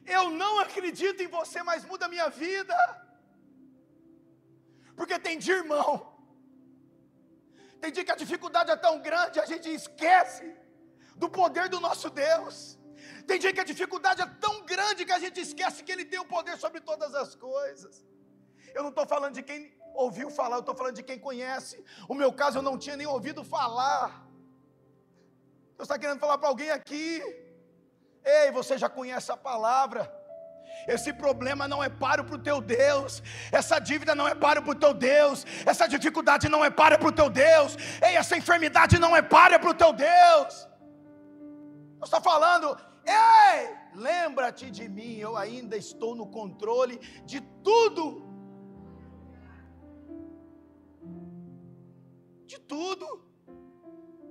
eu 0.06 0.30
não 0.32 0.60
acredito 0.60 1.22
em 1.22 1.28
você, 1.28 1.62
mas 1.64 1.86
muda 1.86 2.06
a 2.06 2.10
minha 2.10 2.30
vida. 2.30 2.76
Porque 4.96 5.20
tem 5.20 5.38
dia, 5.38 5.58
irmão, 5.58 6.16
tem 7.80 7.92
dia 7.92 8.04
que 8.04 8.12
a 8.12 8.16
dificuldade 8.16 8.72
é 8.72 8.76
tão 8.76 9.00
grande, 9.02 9.40
a 9.40 9.46
gente 9.46 9.70
esquece 9.70 10.56
do 11.16 11.30
poder 11.30 11.70
do 11.70 11.80
nosso 11.80 12.10
Deus. 12.10 12.75
Tem 13.28 13.40
dia 13.40 13.54
que 13.54 13.64
a 13.66 13.70
dificuldade 13.74 14.22
é 14.22 14.30
tão 14.46 14.56
grande 14.72 15.06
que 15.06 15.12
a 15.12 15.20
gente 15.20 15.40
esquece 15.40 15.84
que 15.84 15.92
Ele 15.92 16.06
tem 16.06 16.20
o 16.20 16.26
poder 16.26 16.58
sobre 16.58 16.82
todas 16.82 17.14
as 17.16 17.36
coisas. 17.36 18.04
Eu 18.74 18.84
não 18.84 18.90
estou 18.90 19.06
falando 19.14 19.36
de 19.36 19.44
quem 19.44 19.62
ouviu 19.94 20.30
falar, 20.30 20.58
eu 20.58 20.66
estou 20.66 20.76
falando 20.76 20.96
de 20.96 21.04
quem 21.04 21.18
conhece. 21.18 21.84
O 22.08 22.14
meu 22.14 22.32
caso 22.42 22.58
eu 22.60 22.62
não 22.70 22.78
tinha 22.78 22.98
nem 22.98 23.08
ouvido 23.08 23.44
falar. 23.44 24.08
Deus 25.78 25.88
está 25.88 25.98
querendo 25.98 26.20
falar 26.20 26.38
para 26.38 26.50
alguém 26.50 26.70
aqui. 26.70 27.08
Ei, 28.24 28.52
você 28.52 28.78
já 28.78 28.90
conhece 28.90 29.32
a 29.32 29.38
palavra. 29.38 30.02
Esse 30.88 31.12
problema 31.14 31.68
não 31.68 31.84
é 31.84 31.90
páreo 31.90 32.26
para 32.26 32.36
o 32.36 32.44
teu 32.48 32.60
Deus, 32.62 33.24
essa 33.52 33.80
dívida 33.80 34.14
não 34.14 34.28
é 34.28 34.36
páreo 34.36 34.62
para 34.62 34.72
o 34.72 34.76
teu 34.76 34.94
Deus, 34.94 35.46
essa 35.66 35.88
dificuldade 35.88 36.50
não 36.50 36.64
é 36.64 36.70
páreo 36.70 37.00
para 37.00 37.08
o 37.08 37.12
teu 37.12 37.30
Deus, 37.30 37.78
ei, 38.02 38.16
essa 38.18 38.38
enfermidade 38.38 39.00
não 39.00 39.16
é 39.16 39.22
páreo 39.22 39.60
para 39.60 39.70
o 39.70 39.74
teu 39.74 39.94
Deus. 39.94 40.68
Eu 42.00 42.06
estou 42.06 42.22
falando, 42.22 42.78
ei, 43.06 43.76
lembra-te 43.94 44.70
de 44.70 44.88
mim, 44.90 45.16
eu 45.16 45.36
ainda 45.38 45.78
estou 45.78 46.16
no 46.16 46.28
controle 46.28 46.98
de 47.26 47.42
tudo. 47.64 48.24
De 52.46 52.60
tudo. 52.60 53.26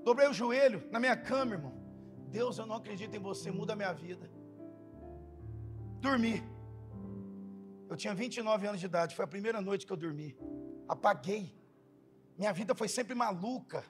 Dobrei 0.04 0.28
o 0.28 0.32
joelho 0.32 0.86
na 0.90 1.00
minha 1.00 1.16
cama, 1.16 1.54
irmão. 1.54 1.74
Deus, 2.28 2.58
eu 2.58 2.66
não 2.66 2.76
acredito 2.76 3.14
em 3.14 3.20
você, 3.20 3.50
muda 3.50 3.72
a 3.72 3.76
minha 3.76 3.92
vida. 3.92 4.30
Dormi. 6.00 6.42
Eu 7.88 7.96
tinha 7.96 8.14
29 8.14 8.66
anos 8.66 8.80
de 8.80 8.86
idade, 8.86 9.14
foi 9.14 9.24
a 9.24 9.28
primeira 9.28 9.60
noite 9.60 9.86
que 9.86 9.92
eu 9.92 9.96
dormi. 9.96 10.36
Apaguei. 10.88 11.56
Minha 12.36 12.52
vida 12.52 12.74
foi 12.74 12.88
sempre 12.88 13.14
maluca. 13.14 13.84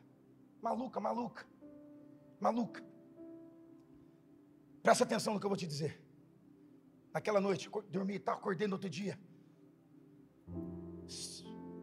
Maluca, 0.61 1.00
maluca. 1.00 1.47
Maluca. 2.38 2.94
Presta 4.85 5.03
atenção 5.03 5.33
no 5.33 5.41
que 5.41 5.47
eu 5.47 5.49
vou 5.49 5.57
te 5.57 5.67
dizer. 5.67 5.99
Naquela 7.11 7.41
noite, 7.41 7.71
dormi, 7.88 8.19
tá, 8.19 8.35
acordei 8.35 8.67
no 8.69 8.75
outro 8.75 8.91
dia. 8.91 9.19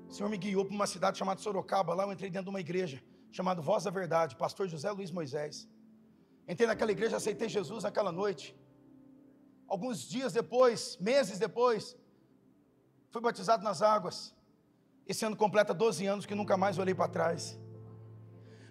O 0.08 0.14
Senhor 0.14 0.30
me 0.30 0.38
guiou 0.38 0.64
para 0.64 0.76
uma 0.76 0.86
cidade 0.86 1.18
chamada 1.18 1.42
Sorocaba. 1.42 1.96
Lá 1.96 2.04
eu 2.04 2.12
entrei 2.12 2.30
dentro 2.30 2.46
de 2.46 2.50
uma 2.52 2.60
igreja 2.60 3.02
chamada 3.32 3.60
Voz 3.60 3.86
da 3.86 3.90
Verdade, 3.90 4.36
pastor 4.36 4.68
José 4.68 4.92
Luiz 4.92 5.10
Moisés. 5.10 5.68
Entrei 6.48 6.68
naquela 6.68 6.92
igreja, 6.92 7.18
aceitei 7.18 7.50
Jesus 7.50 7.84
naquela 7.86 8.12
noite. 8.12 8.56
Alguns 9.68 10.08
dias 10.08 10.32
depois, 10.32 10.96
meses 10.98 11.40
depois, 11.40 11.98
fui 13.10 13.20
batizado 13.20 13.64
nas 13.64 13.82
águas. 13.82 14.36
Esse 15.08 15.26
ano 15.26 15.36
completa 15.36 15.74
12 15.74 16.06
anos 16.06 16.28
que 16.28 16.36
nunca 16.36 16.56
mais 16.56 16.78
olhei 16.78 16.94
para 16.94 17.08
trás. 17.08 17.60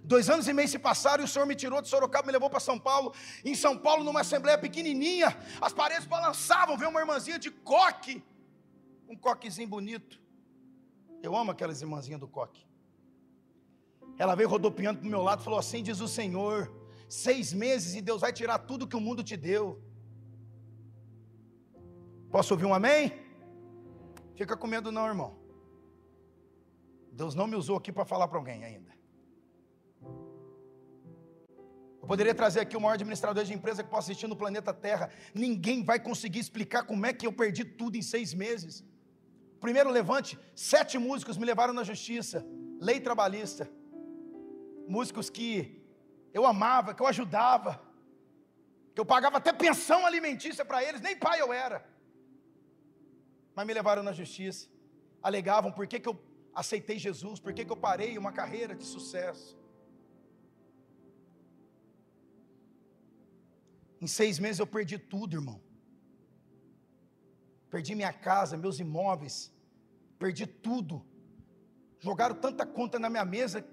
Dois 0.03 0.29
anos 0.29 0.49
e 0.49 0.53
meio 0.53 0.69
se 0.69 0.79
passaram 0.79 1.23
e 1.23 1.27
o 1.27 1.29
Senhor 1.29 1.47
me 1.47 1.55
tirou 1.55 1.81
de 1.81 1.89
Sorocaba, 1.89 2.27
me 2.27 2.33
levou 2.33 2.51
para 2.51 2.61
São 2.61 2.79
Paulo. 2.79 3.13
Em 3.45 3.55
São 3.55 3.77
Paulo, 3.77 4.03
numa 4.03 4.21
assembleia 4.21 4.59
pequenininha, 4.59 5.37
as 5.61 5.73
paredes 5.73 6.07
balançavam, 6.07 6.77
veio 6.77 6.91
uma 6.91 7.01
irmãzinha 7.01 7.39
de 7.39 7.51
coque, 7.51 8.23
um 9.09 9.17
coquezinho 9.17 9.69
bonito. 9.69 10.21
Eu 11.23 11.37
amo 11.37 11.51
aquelas 11.51 11.81
irmãzinhas 11.81 12.19
do 12.19 12.27
coque. 12.27 12.67
Ela 14.19 14.35
veio 14.35 14.49
rodopiando 14.49 15.01
para 15.01 15.07
o 15.07 15.11
meu 15.11 15.23
lado 15.23 15.41
e 15.41 15.45
falou 15.45 15.59
assim: 15.59 15.83
diz 15.83 16.01
o 16.01 16.09
Senhor, 16.09 16.73
seis 17.09 17.53
meses 17.53 17.95
e 17.95 18.01
Deus 18.01 18.21
vai 18.21 18.33
tirar 18.33 18.59
tudo 18.59 18.87
que 18.87 18.97
o 18.97 19.01
mundo 19.01 19.23
te 19.23 19.37
deu. 19.37 19.83
Posso 22.31 22.55
ouvir 22.55 22.65
um 22.65 22.75
amém? 22.75 23.13
Fica 24.37 24.57
com 24.57 24.67
medo, 24.67 24.91
não, 24.91 25.07
irmão. 25.07 25.37
Deus 27.13 27.35
não 27.35 27.47
me 27.47 27.57
usou 27.57 27.77
aqui 27.77 27.93
para 27.93 28.05
falar 28.05 28.29
para 28.29 28.39
alguém 28.39 28.65
ainda. 28.65 29.00
Poderia 32.11 32.35
trazer 32.35 32.59
aqui 32.59 32.77
o 32.77 32.81
maior 32.81 32.95
administrador 32.95 33.45
de 33.45 33.55
empresa 33.55 33.85
que 33.85 33.89
possa 33.89 34.11
existir 34.11 34.27
no 34.27 34.35
planeta 34.35 34.73
Terra. 34.75 35.11
Ninguém 35.33 35.85
vai 35.91 36.01
conseguir 36.01 36.41
explicar 36.41 36.83
como 36.83 37.07
é 37.07 37.13
que 37.13 37.25
eu 37.25 37.33
perdi 37.33 37.65
tudo 37.65 37.97
em 37.97 38.03
seis 38.03 38.35
meses. 38.35 38.85
Primeiro 39.61 39.91
levante, 39.91 40.37
sete 40.53 40.99
músicos 40.99 41.39
me 41.39 41.45
levaram 41.45 41.73
na 41.73 41.85
justiça, 41.85 42.45
lei 42.81 42.99
trabalhista. 42.99 43.71
Músicos 44.89 45.31
que 45.31 45.81
eu 46.35 46.45
amava, 46.45 46.95
que 46.95 47.01
eu 47.01 47.07
ajudava, 47.07 47.81
que 48.93 49.01
eu 49.01 49.07
pagava 49.07 49.37
até 49.37 49.53
pensão 49.53 50.05
alimentícia 50.05 50.65
para 50.65 50.83
eles, 50.83 51.01
nem 51.01 51.17
pai 51.17 51.41
eu 51.41 51.53
era. 51.53 51.79
Mas 53.55 53.65
me 53.65 53.73
levaram 53.73 54.03
na 54.03 54.13
justiça, 54.13 54.69
alegavam 55.23 55.71
por 55.71 55.87
que, 55.87 56.01
que 56.01 56.09
eu 56.09 56.21
aceitei 56.53 56.99
Jesus, 56.99 57.39
por 57.39 57.53
que, 57.55 57.65
que 57.65 57.71
eu 57.71 57.77
parei 57.77 58.19
uma 58.19 58.33
carreira 58.33 58.75
de 58.75 58.85
sucesso. 58.85 59.60
Em 64.01 64.07
seis 64.07 64.39
meses 64.39 64.59
eu 64.59 64.67
perdi 64.67 64.99
tudo, 64.99 65.37
irmão. 65.37 65.61
Perdi 67.69 67.95
minha 67.95 68.13
casa, 68.13 68.57
meus 68.57 68.81
imóveis, 68.81 69.53
perdi 70.19 70.47
tudo. 70.47 71.05
Jogaram 72.01 72.35
tanta 72.35 72.65
conta 72.65 72.99
na 72.99 73.11
minha 73.11 73.25
mesa 73.25 73.65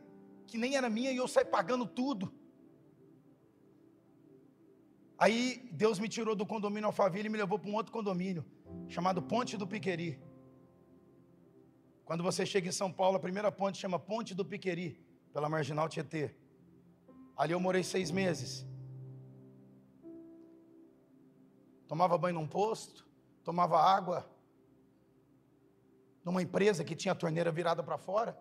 que 0.45 0.57
nem 0.57 0.75
era 0.75 0.89
minha 0.89 1.11
e 1.11 1.17
eu 1.17 1.27
saí 1.27 1.45
pagando 1.45 1.85
tudo. 1.85 2.33
Aí 5.17 5.67
Deus 5.71 5.97
me 5.97 6.07
tirou 6.07 6.35
do 6.35 6.45
condomínio 6.45 6.87
Alphaville 6.87 7.27
e 7.27 7.29
me 7.29 7.37
levou 7.37 7.57
para 7.57 7.71
um 7.71 7.73
outro 7.73 7.91
condomínio, 7.91 8.45
chamado 8.87 9.21
Ponte 9.21 9.57
do 9.57 9.65
Piqueri. 9.65 10.19
Quando 12.05 12.23
você 12.23 12.45
chega 12.45 12.69
em 12.69 12.71
São 12.71 12.91
Paulo, 12.91 13.17
a 13.17 13.19
primeira 13.19 13.51
ponte 13.51 13.77
chama 13.77 13.97
Ponte 13.97 14.35
do 14.35 14.45
Piqueri, 14.45 15.03
pela 15.33 15.49
Marginal 15.49 15.89
Tietê. 15.89 16.35
Ali 17.35 17.53
eu 17.53 17.59
morei 17.59 17.83
seis 17.83 18.11
meses. 18.11 18.66
Tomava 21.87 22.17
banho 22.17 22.35
num 22.35 22.47
posto, 22.47 23.07
tomava 23.43 23.79
água 23.79 24.29
numa 26.23 26.41
empresa 26.41 26.83
que 26.83 26.95
tinha 26.95 27.13
a 27.13 27.15
torneira 27.15 27.51
virada 27.51 27.81
para 27.81 27.97
fora. 27.97 28.37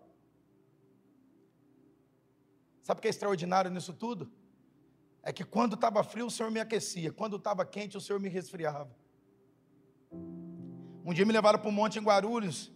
Sabe 2.83 2.99
o 2.99 3.03
que 3.03 3.09
é 3.09 3.11
extraordinário 3.11 3.71
nisso 3.71 3.93
tudo? 3.93 4.31
é 5.27 5.33
que 5.33 5.43
quando 5.43 5.75
estava 5.75 6.05
frio 6.05 6.27
o 6.27 6.31
Senhor 6.31 6.53
me 6.53 6.61
aquecia, 6.61 7.13
quando 7.13 7.35
estava 7.35 7.67
quente 7.67 7.97
o 7.97 8.01
Senhor 8.01 8.21
me 8.21 8.29
resfriava. 8.29 8.89
Um 10.13 11.13
dia 11.13 11.27
me 11.27 11.33
levaram 11.33 11.59
para 11.59 11.69
um 11.69 11.73
monte 11.73 11.99
em 11.99 12.03
Guarulhos. 12.03 12.73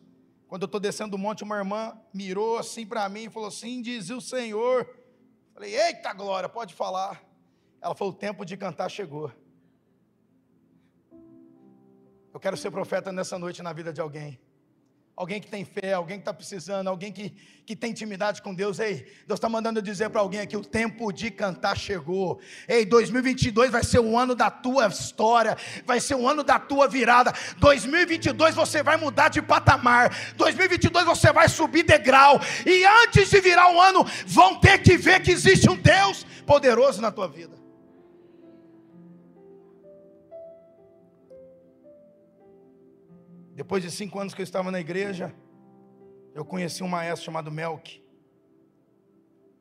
Quando 0.48 0.62
eu 0.62 0.66
estou 0.66 0.80
descendo 0.80 1.14
o 1.14 1.18
monte, 1.18 1.44
uma 1.44 1.56
irmã 1.56 1.96
mirou 2.12 2.58
assim 2.58 2.84
para 2.84 3.08
mim 3.08 3.26
e 3.26 3.30
falou 3.30 3.46
assim: 3.46 3.80
Diz 3.80 4.10
o 4.10 4.20
Senhor. 4.20 4.84
Falei: 5.54 5.76
Eita 5.76 6.12
glória, 6.12 6.48
pode 6.48 6.74
falar. 6.74 7.22
Ela 7.80 7.94
falou: 7.94 8.12
O 8.12 8.16
tempo 8.16 8.44
de 8.44 8.56
cantar 8.56 8.88
chegou. 8.88 9.30
Eu 12.32 12.40
quero 12.40 12.56
ser 12.56 12.70
profeta 12.70 13.12
nessa 13.12 13.38
noite 13.38 13.62
na 13.62 13.72
vida 13.72 13.92
de 13.92 14.00
alguém 14.00 14.38
alguém 15.20 15.38
que 15.38 15.48
tem 15.48 15.66
fé, 15.66 15.92
alguém 15.92 16.16
que 16.16 16.22
está 16.22 16.32
precisando, 16.32 16.88
alguém 16.88 17.12
que, 17.12 17.34
que 17.66 17.76
tem 17.76 17.90
intimidade 17.90 18.40
com 18.40 18.54
Deus. 18.54 18.78
Ei, 18.78 19.06
Deus 19.26 19.36
está 19.36 19.50
mandando 19.50 19.82
dizer 19.82 20.08
para 20.08 20.22
alguém 20.22 20.40
aqui: 20.40 20.56
o 20.56 20.64
tempo 20.64 21.12
de 21.12 21.30
cantar 21.30 21.76
chegou. 21.76 22.40
Ei, 22.66 22.86
2022 22.86 23.70
vai 23.70 23.84
ser 23.84 23.98
o 23.98 24.16
ano 24.16 24.34
da 24.34 24.50
tua 24.50 24.86
história, 24.86 25.58
vai 25.84 26.00
ser 26.00 26.14
o 26.14 26.26
ano 26.26 26.42
da 26.42 26.58
tua 26.58 26.88
virada. 26.88 27.34
2022 27.58 28.54
você 28.54 28.82
vai 28.82 28.96
mudar 28.96 29.28
de 29.28 29.42
patamar. 29.42 30.34
2022 30.36 31.04
você 31.04 31.30
vai 31.32 31.50
subir 31.50 31.82
degrau. 31.82 32.40
E 32.64 32.84
antes 33.04 33.28
de 33.28 33.40
virar 33.40 33.74
o 33.74 33.80
ano, 33.80 34.06
vão 34.26 34.58
ter 34.58 34.78
que 34.78 34.96
ver 34.96 35.20
que 35.20 35.30
existe 35.30 35.68
um 35.68 35.76
Deus 35.76 36.24
poderoso 36.46 37.02
na 37.02 37.10
tua 37.10 37.28
vida. 37.28 37.59
Depois 43.60 43.82
de 43.82 43.90
cinco 43.90 44.18
anos 44.18 44.32
que 44.32 44.40
eu 44.40 44.44
estava 44.44 44.70
na 44.70 44.80
igreja, 44.80 45.34
eu 46.34 46.46
conheci 46.46 46.82
um 46.82 46.88
maestro 46.88 47.26
chamado 47.26 47.52
Melk. 47.52 48.02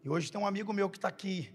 E 0.01 0.09
hoje 0.09 0.31
tem 0.31 0.39
um 0.39 0.47
amigo 0.47 0.71
meu 0.71 0.89
que 0.89 0.97
está 0.97 1.09
aqui, 1.09 1.53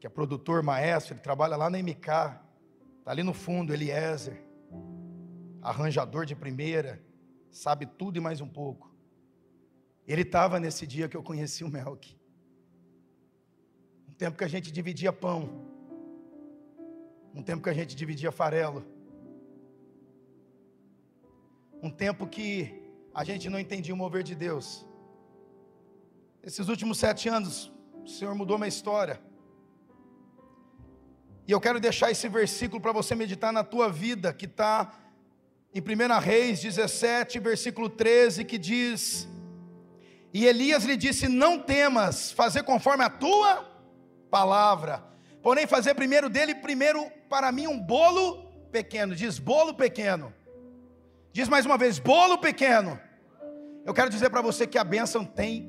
que 0.00 0.06
é 0.06 0.08
produtor, 0.08 0.62
maestro, 0.62 1.12
ele 1.12 1.20
trabalha 1.20 1.56
lá 1.56 1.68
na 1.68 1.76
MK, 1.76 1.98
está 1.98 3.10
ali 3.10 3.22
no 3.22 3.34
fundo, 3.34 3.74
Eliezer, 3.74 4.42
arranjador 5.60 6.24
de 6.24 6.34
primeira, 6.34 7.04
sabe 7.50 7.84
tudo 7.84 8.16
e 8.16 8.20
mais 8.20 8.40
um 8.40 8.48
pouco. 8.48 8.90
Ele 10.06 10.22
estava 10.22 10.58
nesse 10.58 10.86
dia 10.86 11.06
que 11.06 11.18
eu 11.18 11.22
conheci 11.22 11.64
o 11.64 11.68
Melk. 11.68 12.18
Um 14.08 14.14
tempo 14.14 14.38
que 14.38 14.44
a 14.44 14.48
gente 14.48 14.72
dividia 14.72 15.12
pão, 15.12 15.50
um 17.34 17.42
tempo 17.42 17.62
que 17.62 17.68
a 17.68 17.74
gente 17.74 17.94
dividia 17.94 18.32
farelo 18.32 18.93
um 21.84 21.90
tempo 21.90 22.26
que 22.26 22.82
a 23.12 23.22
gente 23.24 23.50
não 23.50 23.58
entendia 23.58 23.92
o 23.92 23.96
mover 23.96 24.22
de 24.22 24.34
Deus. 24.34 24.86
Esses 26.42 26.66
últimos 26.70 26.96
sete 26.96 27.28
anos, 27.28 27.70
o 28.02 28.08
Senhor 28.08 28.34
mudou 28.34 28.56
minha 28.56 28.68
história. 28.68 29.20
E 31.46 31.52
eu 31.52 31.60
quero 31.60 31.78
deixar 31.78 32.10
esse 32.10 32.26
versículo 32.26 32.80
para 32.80 32.90
você 32.90 33.14
meditar 33.14 33.52
na 33.52 33.62
tua 33.62 33.90
vida, 33.90 34.32
que 34.32 34.46
está 34.46 34.94
em 35.74 35.80
1 35.80 36.18
Reis 36.20 36.62
17, 36.62 37.38
versículo 37.38 37.90
13, 37.90 38.46
que 38.46 38.56
diz: 38.56 39.28
E 40.32 40.46
Elias 40.46 40.84
lhe 40.84 40.96
disse: 40.96 41.28
Não 41.28 41.58
temas 41.58 42.32
fazer 42.32 42.62
conforme 42.62 43.04
a 43.04 43.10
tua 43.10 43.62
palavra, 44.30 45.04
porém 45.42 45.66
fazer 45.66 45.94
primeiro 45.94 46.30
dele, 46.30 46.54
primeiro 46.54 47.10
para 47.28 47.52
mim 47.52 47.66
um 47.66 47.78
bolo 47.78 48.50
pequeno. 48.72 49.14
Diz 49.14 49.38
bolo 49.38 49.74
pequeno. 49.74 50.32
Diz 51.34 51.48
mais 51.48 51.66
uma 51.66 51.76
vez: 51.76 51.98
bolo 51.98 52.38
pequeno. 52.38 52.98
Eu 53.84 53.92
quero 53.92 54.08
dizer 54.08 54.30
para 54.30 54.40
você 54.40 54.68
que 54.68 54.78
a 54.78 54.84
bênção 54.84 55.24
tem 55.24 55.68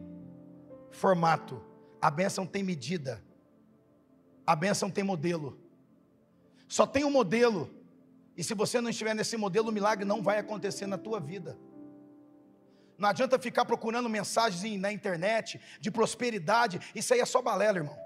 formato, 0.91 1.60
a 1.99 2.12
bênção 2.12 2.45
tem 2.45 2.62
medida, 2.62 3.25
a 4.45 4.56
bênção 4.56 4.91
tem 4.91 5.04
modelo. 5.04 5.60
Só 6.67 6.86
tem 6.86 7.04
um 7.04 7.10
modelo 7.10 7.69
E 8.38 8.43
se 8.43 8.54
você 8.54 8.80
não 8.82 8.89
estiver 8.89 9.15
nesse 9.15 9.38
modelo, 9.38 9.69
o 9.69 9.71
milagre 9.71 10.06
não 10.06 10.21
vai 10.21 10.38
acontecer 10.38 10.86
na 10.86 10.97
tua 10.97 11.19
vida. 11.19 11.58
Não 12.97 13.10
adianta 13.10 13.39
ficar 13.39 13.65
procurando 13.65 14.10
mensagens 14.10 14.80
na 14.80 14.91
internet 14.91 15.60
de 15.80 15.89
prosperidade, 15.89 16.80
isso 16.93 17.13
aí 17.13 17.21
é 17.21 17.25
só 17.25 17.41
balela, 17.41 17.80
irmão. 17.80 18.05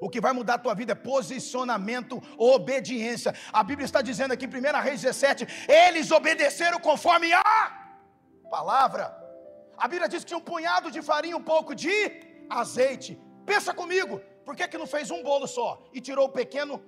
O 0.00 0.08
que 0.08 0.20
vai 0.20 0.32
mudar 0.32 0.54
a 0.54 0.58
tua 0.58 0.74
vida 0.74 0.92
é 0.92 0.94
posicionamento, 0.94 2.22
obediência. 2.36 3.34
A 3.52 3.62
Bíblia 3.62 3.84
está 3.84 4.00
dizendo 4.00 4.32
aqui 4.32 4.46
em 4.46 4.48
1 4.48 4.80
Reis 4.82 5.00
17: 5.02 5.46
eles 5.68 6.10
obedeceram 6.10 6.78
conforme 6.78 7.32
a 7.32 7.44
palavra. 8.50 9.04
A 9.76 9.86
Bíblia 9.86 10.08
diz 10.08 10.20
que 10.20 10.28
tinha 10.28 10.38
um 10.38 10.48
punhado 10.52 10.90
de 10.90 11.00
farinha, 11.02 11.36
um 11.36 11.42
pouco 11.42 11.74
de 11.74 11.92
azeite. 12.50 13.20
Pensa 13.44 13.72
comigo, 13.72 14.20
por 14.44 14.54
que, 14.56 14.66
que 14.66 14.78
não 14.78 14.86
fez 14.86 15.10
um 15.10 15.22
bolo 15.22 15.46
só 15.46 15.82
e 15.92 16.00
tirou 16.00 16.26
o 16.26 16.32
pequeno? 16.40 16.82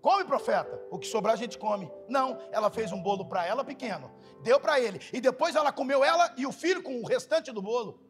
Come, 0.00 0.24
profeta, 0.24 0.80
o 0.90 0.98
que 0.98 1.06
sobrar 1.06 1.34
a 1.34 1.36
gente 1.36 1.56
come. 1.56 1.88
Não, 2.08 2.38
ela 2.50 2.70
fez 2.70 2.90
um 2.90 3.00
bolo 3.00 3.24
para 3.24 3.46
ela 3.46 3.64
pequeno, 3.64 4.10
deu 4.42 4.58
para 4.58 4.80
ele, 4.80 5.00
e 5.12 5.20
depois 5.20 5.54
ela 5.54 5.70
comeu 5.70 6.02
ela 6.02 6.34
e 6.36 6.44
o 6.44 6.50
filho 6.50 6.82
com 6.82 7.00
o 7.00 7.06
restante 7.06 7.52
do 7.52 7.62
bolo. 7.62 8.00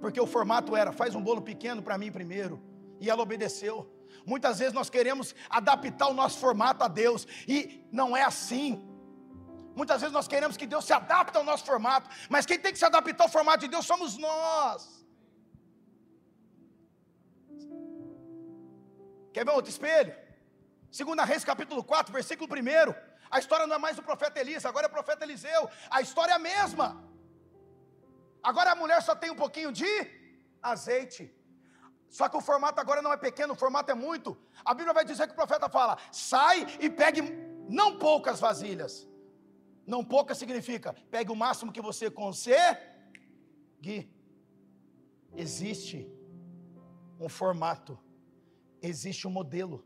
Porque 0.00 0.20
o 0.20 0.26
formato 0.26 0.76
era: 0.76 0.92
faz 0.92 1.14
um 1.14 1.22
bolo 1.22 1.42
pequeno 1.42 1.82
para 1.82 1.98
mim 1.98 2.10
primeiro. 2.10 2.62
E 3.00 3.08
ela 3.08 3.22
obedeceu. 3.22 3.90
Muitas 4.24 4.58
vezes 4.58 4.74
nós 4.74 4.90
queremos 4.90 5.34
adaptar 5.48 6.08
o 6.08 6.14
nosso 6.14 6.38
formato 6.38 6.84
a 6.84 6.88
Deus, 6.88 7.26
e 7.46 7.86
não 7.90 8.16
é 8.16 8.22
assim. 8.22 8.84
Muitas 9.74 10.00
vezes 10.00 10.12
nós 10.12 10.26
queremos 10.26 10.56
que 10.56 10.66
Deus 10.66 10.84
se 10.84 10.92
adapte 10.92 11.36
ao 11.38 11.44
nosso 11.44 11.64
formato, 11.64 12.10
mas 12.28 12.44
quem 12.44 12.58
tem 12.58 12.72
que 12.72 12.78
se 12.78 12.84
adaptar 12.84 13.24
ao 13.24 13.30
formato 13.30 13.60
de 13.60 13.68
Deus 13.68 13.86
somos 13.86 14.18
nós. 14.18 15.06
Quer 19.32 19.44
ver 19.44 19.52
outro 19.52 19.70
espelho? 19.70 20.14
Segunda 20.90 21.24
Reis 21.24 21.44
capítulo 21.44 21.84
4, 21.84 22.12
versículo 22.12 22.52
1. 22.52 22.94
A 23.30 23.38
história 23.38 23.66
não 23.66 23.76
é 23.76 23.78
mais 23.78 23.96
do 23.96 24.02
profeta 24.02 24.40
Elias, 24.40 24.64
agora 24.64 24.86
é 24.86 24.88
o 24.88 24.92
profeta 24.92 25.24
Eliseu. 25.24 25.70
A 25.90 26.00
história 26.00 26.32
é 26.32 26.34
a 26.34 26.38
mesma. 26.38 27.07
Agora 28.42 28.72
a 28.72 28.76
mulher 28.76 29.02
só 29.02 29.14
tem 29.14 29.30
um 29.30 29.36
pouquinho 29.36 29.72
de 29.72 29.86
azeite. 30.62 31.34
Só 32.08 32.28
que 32.28 32.36
o 32.36 32.40
formato 32.40 32.80
agora 32.80 33.02
não 33.02 33.12
é 33.12 33.16
pequeno, 33.16 33.52
o 33.52 33.56
formato 33.56 33.90
é 33.90 33.94
muito. 33.94 34.36
A 34.64 34.72
Bíblia 34.72 34.94
vai 34.94 35.04
dizer 35.04 35.26
que 35.26 35.32
o 35.32 35.36
profeta 35.36 35.68
fala: 35.68 35.98
sai 36.10 36.66
e 36.80 36.88
pegue 36.88 37.22
não 37.68 37.98
poucas 37.98 38.40
vasilhas. 38.40 39.06
Não 39.86 40.04
poucas 40.04 40.36
significa, 40.36 40.94
pegue 41.10 41.32
o 41.32 41.36
máximo 41.36 41.72
que 41.72 41.80
você 41.80 42.10
consegue. 42.10 44.10
Existe 45.34 46.10
um 47.18 47.28
formato, 47.28 47.98
existe 48.82 49.26
um 49.26 49.30
modelo. 49.30 49.84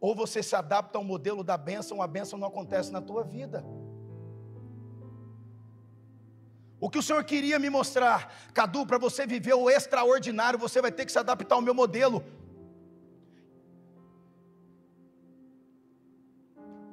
Ou 0.00 0.14
você 0.14 0.42
se 0.42 0.54
adapta 0.54 0.98
ao 0.98 1.04
modelo 1.04 1.42
da 1.42 1.56
bênção, 1.56 2.00
a 2.00 2.06
bênção 2.06 2.38
não 2.38 2.48
acontece 2.48 2.92
na 2.92 3.00
tua 3.00 3.24
vida. 3.24 3.64
O 6.80 6.88
que 6.88 6.98
o 6.98 7.02
Senhor 7.02 7.22
queria 7.24 7.58
me 7.58 7.68
mostrar, 7.68 8.32
Cadu, 8.54 8.86
para 8.86 8.98
você 8.98 9.26
viver 9.26 9.54
o 9.54 9.68
extraordinário, 9.68 10.58
você 10.58 10.80
vai 10.80 10.92
ter 10.92 11.04
que 11.04 11.12
se 11.12 11.18
adaptar 11.18 11.56
ao 11.56 11.62
meu 11.62 11.74
modelo. 11.74 12.24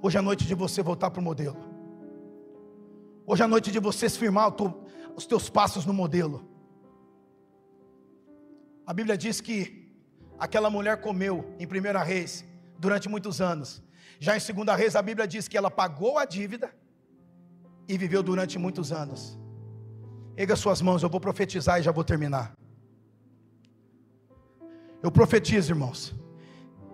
Hoje 0.01 0.17
é 0.17 0.19
a 0.19 0.23
noite 0.23 0.45
de 0.45 0.55
você 0.55 0.81
voltar 0.81 1.11
para 1.11 1.19
o 1.19 1.23
modelo. 1.23 1.57
Hoje 3.27 3.41
é 3.41 3.45
a 3.45 3.47
noite 3.47 3.71
de 3.71 3.79
você 3.79 4.09
firmar 4.09 4.53
os 5.15 5.25
teus 5.25 5.49
passos 5.49 5.85
no 5.85 5.93
modelo. 5.93 6.47
A 8.85 8.93
Bíblia 8.93 9.17
diz 9.17 9.39
que 9.41 9.87
aquela 10.39 10.69
mulher 10.69 11.01
comeu 11.01 11.55
em 11.59 11.67
primeira 11.67 12.03
reis 12.03 12.43
durante 12.77 13.07
muitos 13.07 13.39
anos. 13.39 13.83
Já 14.19 14.35
em 14.35 14.39
segunda 14.39 14.75
reis 14.75 14.95
a 14.95 15.01
Bíblia 15.01 15.27
diz 15.27 15.47
que 15.47 15.57
ela 15.57 15.71
pagou 15.71 16.17
a 16.17 16.25
dívida 16.25 16.73
e 17.87 17.97
viveu 17.97 18.21
durante 18.21 18.57
muitos 18.59 18.91
anos. 18.91 19.44
Erga 20.37 20.55
suas 20.55 20.81
mãos, 20.81 21.01
eu 21.01 21.09
vou 21.09 21.19
profetizar 21.19 21.79
e 21.79 21.83
já 21.83 21.91
vou 21.91 22.03
terminar. 22.03 22.53
Eu 25.01 25.11
profetizo, 25.11 25.71
irmãos, 25.71 26.13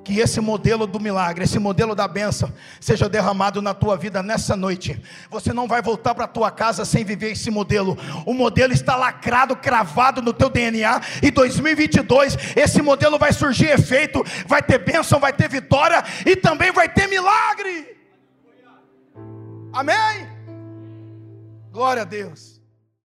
que 0.03 0.19
esse 0.19 0.39
modelo 0.39 0.85
do 0.85 0.99
milagre, 0.99 1.43
esse 1.43 1.57
modelo 1.57 1.95
da 1.95 2.07
bênção, 2.07 2.53
seja 2.79 3.07
derramado 3.07 3.61
na 3.61 3.73
tua 3.73 3.97
vida 3.97 4.21
nessa 4.21 4.55
noite. 4.55 5.01
Você 5.29 5.53
não 5.53 5.67
vai 5.67 5.81
voltar 5.81 6.13
para 6.13 6.25
a 6.25 6.27
tua 6.27 6.51
casa 6.51 6.85
sem 6.85 7.03
viver 7.03 7.31
esse 7.31 7.49
modelo. 7.49 7.97
O 8.25 8.33
modelo 8.33 8.73
está 8.73 8.95
lacrado, 8.95 9.55
cravado 9.55 10.21
no 10.21 10.33
teu 10.33 10.49
DNA. 10.49 11.01
E 11.23 11.31
2022, 11.31 12.37
esse 12.55 12.81
modelo 12.81 13.17
vai 13.17 13.33
surgir 13.33 13.69
efeito, 13.69 14.23
vai 14.45 14.61
ter 14.61 14.79
bênção, 14.79 15.19
vai 15.19 15.33
ter 15.33 15.49
vitória 15.49 16.03
e 16.25 16.35
também 16.35 16.71
vai 16.71 16.89
ter 16.89 17.07
milagre. 17.07 17.97
Amém? 19.73 20.27
Glória 21.71 22.01
a 22.01 22.05
Deus. 22.05 22.60